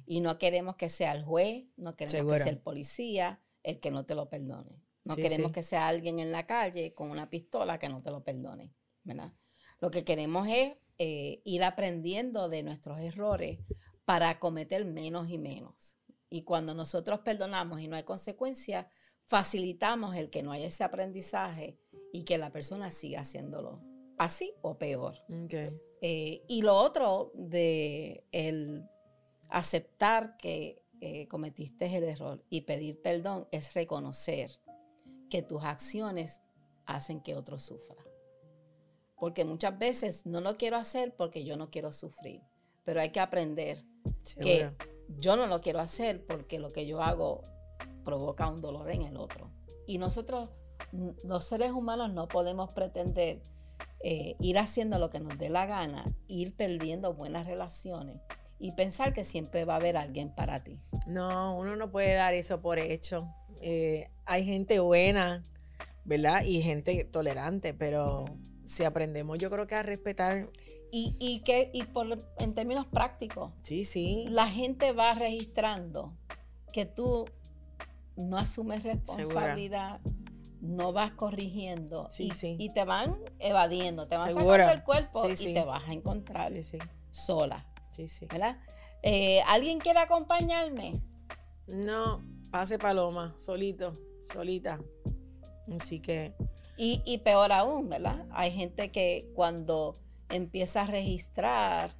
Y 0.05 0.20
no 0.20 0.38
queremos 0.38 0.77
que 0.77 0.88
sea 0.90 1.12
el 1.12 1.25
juez, 1.25 1.64
no 1.77 1.96
queremos 1.96 2.33
que 2.35 2.40
sea 2.40 2.53
el 2.53 2.59
policía 2.59 3.40
el 3.62 3.81
que 3.81 3.90
no 3.90 4.05
te 4.05 4.14
lo 4.14 4.29
perdone. 4.29 4.83
No 5.05 5.14
Sí, 5.14 5.22
queremos 5.22 5.48
sí. 5.48 5.53
que 5.55 5.62
sea 5.62 5.88
alguien 5.88 6.18
en 6.18 6.31
la 6.31 6.46
calle 6.46 6.92
con 6.94 7.11
una 7.11 7.31
pistola 7.31 7.79
que 7.79 7.88
no 7.88 7.98
te 8.01 8.11
lo 8.11 8.22
perdone. 8.22 8.72
¿verdad? 9.05 9.33
Lo 9.81 9.90
que 9.90 10.05
queremos 10.05 10.46
es 10.48 10.77
eh, 10.98 11.40
ir 11.44 11.64
aprendiendo 11.64 12.48
de 12.48 12.62
nuestros 12.62 13.01
errores 13.01 13.59
para 14.04 14.38
cometer 14.38 14.84
menos 14.84 15.28
y 15.28 15.38
menos. 15.38 15.96
Y 16.28 16.42
cuando 16.42 16.74
nosotros 16.74 17.20
perdonamos 17.20 17.80
y 17.80 17.88
no 17.88 17.96
hay 17.96 18.04
consecuencias, 18.04 18.86
facilitamos 19.26 20.16
el 20.16 20.30
que 20.30 20.42
no 20.42 20.52
haya 20.52 20.66
ese 20.66 20.84
aprendizaje 20.84 21.78
y 22.12 22.24
que 22.24 22.38
la 22.38 22.50
persona 22.50 22.90
siga 22.90 23.20
haciéndolo 23.20 23.82
así 24.18 24.54
o 24.62 24.78
peor. 24.78 25.18
Ok. 25.44 25.54
Eh, 26.00 26.42
y 26.48 26.62
lo 26.62 26.76
otro 26.76 27.32
de 27.34 28.24
el 28.32 28.84
aceptar 29.50 30.36
que 30.36 30.82
eh, 31.00 31.28
cometiste 31.28 31.94
el 31.96 32.04
error 32.04 32.44
y 32.48 32.62
pedir 32.62 33.00
perdón 33.00 33.46
es 33.50 33.74
reconocer 33.74 34.50
que 35.28 35.42
tus 35.42 35.62
acciones 35.62 36.40
hacen 36.86 37.20
que 37.20 37.34
otro 37.34 37.58
sufra. 37.58 38.02
Porque 39.16 39.44
muchas 39.44 39.78
veces 39.78 40.26
no 40.26 40.40
lo 40.40 40.56
quiero 40.56 40.76
hacer 40.76 41.14
porque 41.14 41.44
yo 41.44 41.56
no 41.56 41.70
quiero 41.70 41.92
sufrir, 41.92 42.42
pero 42.84 43.00
hay 43.00 43.10
que 43.10 43.20
aprender 43.20 43.84
que 44.40 44.70
yo 45.18 45.36
no 45.36 45.46
lo 45.46 45.60
quiero 45.60 45.80
hacer 45.80 46.24
porque 46.26 46.58
lo 46.58 46.68
que 46.68 46.86
yo 46.86 47.02
hago 47.02 47.42
provoca 48.04 48.48
un 48.48 48.60
dolor 48.60 48.90
en 48.90 49.02
el 49.02 49.16
otro. 49.16 49.50
Y 49.86 49.98
nosotros, 49.98 50.52
los 51.24 51.44
seres 51.44 51.72
humanos, 51.72 52.12
no 52.12 52.28
podemos 52.28 52.72
pretender 52.74 53.40
eh, 54.00 54.36
ir 54.40 54.58
haciendo 54.58 54.98
lo 54.98 55.10
que 55.10 55.20
nos 55.20 55.38
dé 55.38 55.48
la 55.48 55.66
gana, 55.66 56.04
ir 56.28 56.54
perdiendo 56.54 57.14
buenas 57.14 57.46
relaciones 57.46 58.20
y 58.58 58.72
pensar 58.72 59.12
que 59.12 59.24
siempre 59.24 59.64
va 59.64 59.74
a 59.74 59.76
haber 59.76 59.96
alguien 59.96 60.34
para 60.34 60.60
ti. 60.60 60.80
No, 61.06 61.58
uno 61.58 61.76
no 61.76 61.90
puede 61.90 62.14
dar 62.14 62.34
eso 62.34 62.60
por 62.60 62.78
hecho. 62.78 63.18
Eh, 63.60 64.08
hay 64.24 64.44
gente 64.44 64.78
buena, 64.80 65.42
¿verdad? 66.04 66.42
Y 66.44 66.62
gente 66.62 67.04
tolerante, 67.04 67.74
pero 67.74 68.24
si 68.72 68.85
aprendemos, 68.85 69.38
yo 69.38 69.50
creo 69.50 69.66
que 69.66 69.74
a 69.74 69.82
respetar, 69.82 70.48
Y, 70.90 71.14
y 71.18 71.40
que, 71.42 71.70
y 71.72 71.85
por, 71.85 72.06
en 72.38 72.54
términos 72.54 72.87
prácticos, 72.87 73.52
sí, 73.62 73.85
sí. 73.85 74.26
la 74.28 74.46
gente 74.46 74.92
va 74.92 75.14
registrando 75.14 76.12
que 76.72 76.87
tú 76.87 77.26
no 78.16 78.37
asumes 78.38 78.82
responsabilidad, 78.82 80.00
no 80.61 80.92
vas 80.92 81.12
corrigiendo 81.12 82.08
Sí, 82.11 82.28
y, 82.28 82.30
sí. 82.30 82.56
y 82.58 82.68
te 82.72 82.85
van 82.85 83.18
evadiendo, 83.38 84.06
te 84.06 84.16
van 84.16 84.28
Segura. 84.28 84.64
sacando 84.64 84.72
el 84.72 84.85
cuerpo 84.85 85.35
Sí, 85.37 85.50
y 85.50 85.54
te 85.54 85.64
vas 85.64 85.87
a 85.88 85.92
encontrar 85.92 86.52
sola, 87.11 87.66
sí, 87.90 88.08
sí. 88.08 88.26
¿verdad? 88.26 88.58
Eh, 89.02 89.40
¿Alguien 89.48 89.78
quiere 89.80 89.98
acompañarme? 89.98 90.92
No, 91.68 92.22
pase 92.50 92.78
paloma, 92.78 93.35
solito, 93.38 93.92
solita. 94.22 94.78
Así 95.75 96.01
que, 96.01 96.35
Y, 96.77 97.03
y 97.05 97.18
peor 97.18 97.53
aún, 97.53 97.88
¿verdad? 97.88 98.27
Hay 98.33 98.51
gente 98.51 98.90
que 98.90 99.31
cuando 99.35 99.92
empieza 100.31 100.83
a 100.83 100.87
registrar 100.87 101.90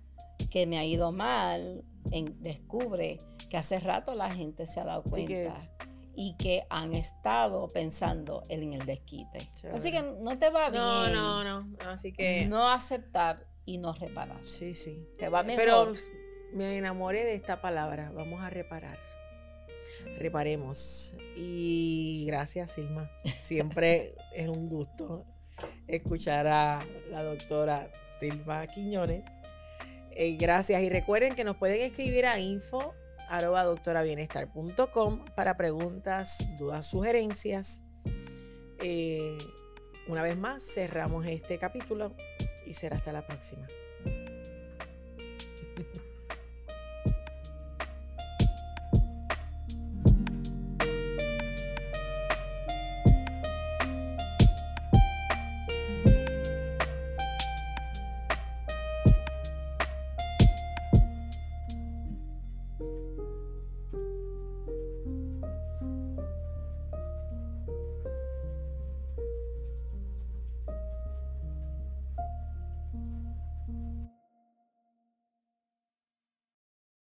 que 0.51 0.67
me 0.67 0.79
ha 0.79 0.85
ido 0.85 1.13
mal, 1.13 1.85
en- 2.11 2.43
descubre 2.43 3.19
que 3.49 3.57
hace 3.57 3.79
rato 3.81 4.15
la 4.15 4.31
gente 4.31 4.67
se 4.67 4.81
ha 4.81 4.85
dado 4.85 5.03
cuenta 5.05 5.71
y 6.17 6.35
que 6.37 6.65
han 6.69 6.95
estado 6.95 7.69
pensando 7.69 8.43
en 8.49 8.73
el 8.73 8.85
desquite. 8.85 9.49
Chévere. 9.55 9.79
Así 9.79 9.93
que 9.93 10.03
no 10.03 10.39
te 10.39 10.51
va 10.51 10.69
no, 10.69 11.03
bien 11.03 11.15
no, 11.15 11.45
no. 11.45 11.77
Así 11.89 12.13
que, 12.13 12.47
no 12.47 12.69
aceptar 12.71 13.47
y 13.65 13.79
no 13.79 13.93
reparar. 13.93 14.43
sí, 14.45 14.75
sí. 14.75 15.07
Te 15.19 15.29
va 15.29 15.43
mejor. 15.43 15.65
Pero 15.65 15.95
me 16.53 16.77
enamoré 16.77 17.25
de 17.25 17.35
esta 17.35 17.61
palabra. 17.61 18.11
Vamos 18.15 18.43
a 18.43 18.51
reparar. 18.51 18.99
Reparemos. 20.19 21.15
Y 21.37 22.25
gracias, 22.27 22.73
Silma. 22.73 23.11
Siempre 23.41 24.15
es 24.35 24.49
un 24.49 24.69
gusto 24.69 25.25
escuchar 25.87 26.47
a 26.49 26.81
la 27.11 27.23
doctora 27.23 27.91
Silma 28.19 28.67
Quiñones. 28.67 29.25
Eh, 30.11 30.37
gracias. 30.37 30.83
Y 30.83 30.91
recuerden 30.91 31.35
que 31.35 31.45
nos 31.45 31.57
pueden 31.57 31.81
escribir 31.81 32.27
a 32.27 32.39
info 32.39 32.95
arroba 33.29 33.65
doctorabienestar.com 33.65 35.25
para 35.35 35.57
preguntas, 35.57 36.45
dudas, 36.59 36.87
sugerencias. 36.87 37.83
Eh, 38.81 39.39
una 40.09 40.23
vez 40.23 40.37
más, 40.37 40.63
cerramos 40.63 41.25
este 41.27 41.59
capítulo 41.59 42.15
y 42.67 42.75
será 42.75 42.97
hasta 42.97 43.13
la 43.13 43.27
próxima. 43.27 43.67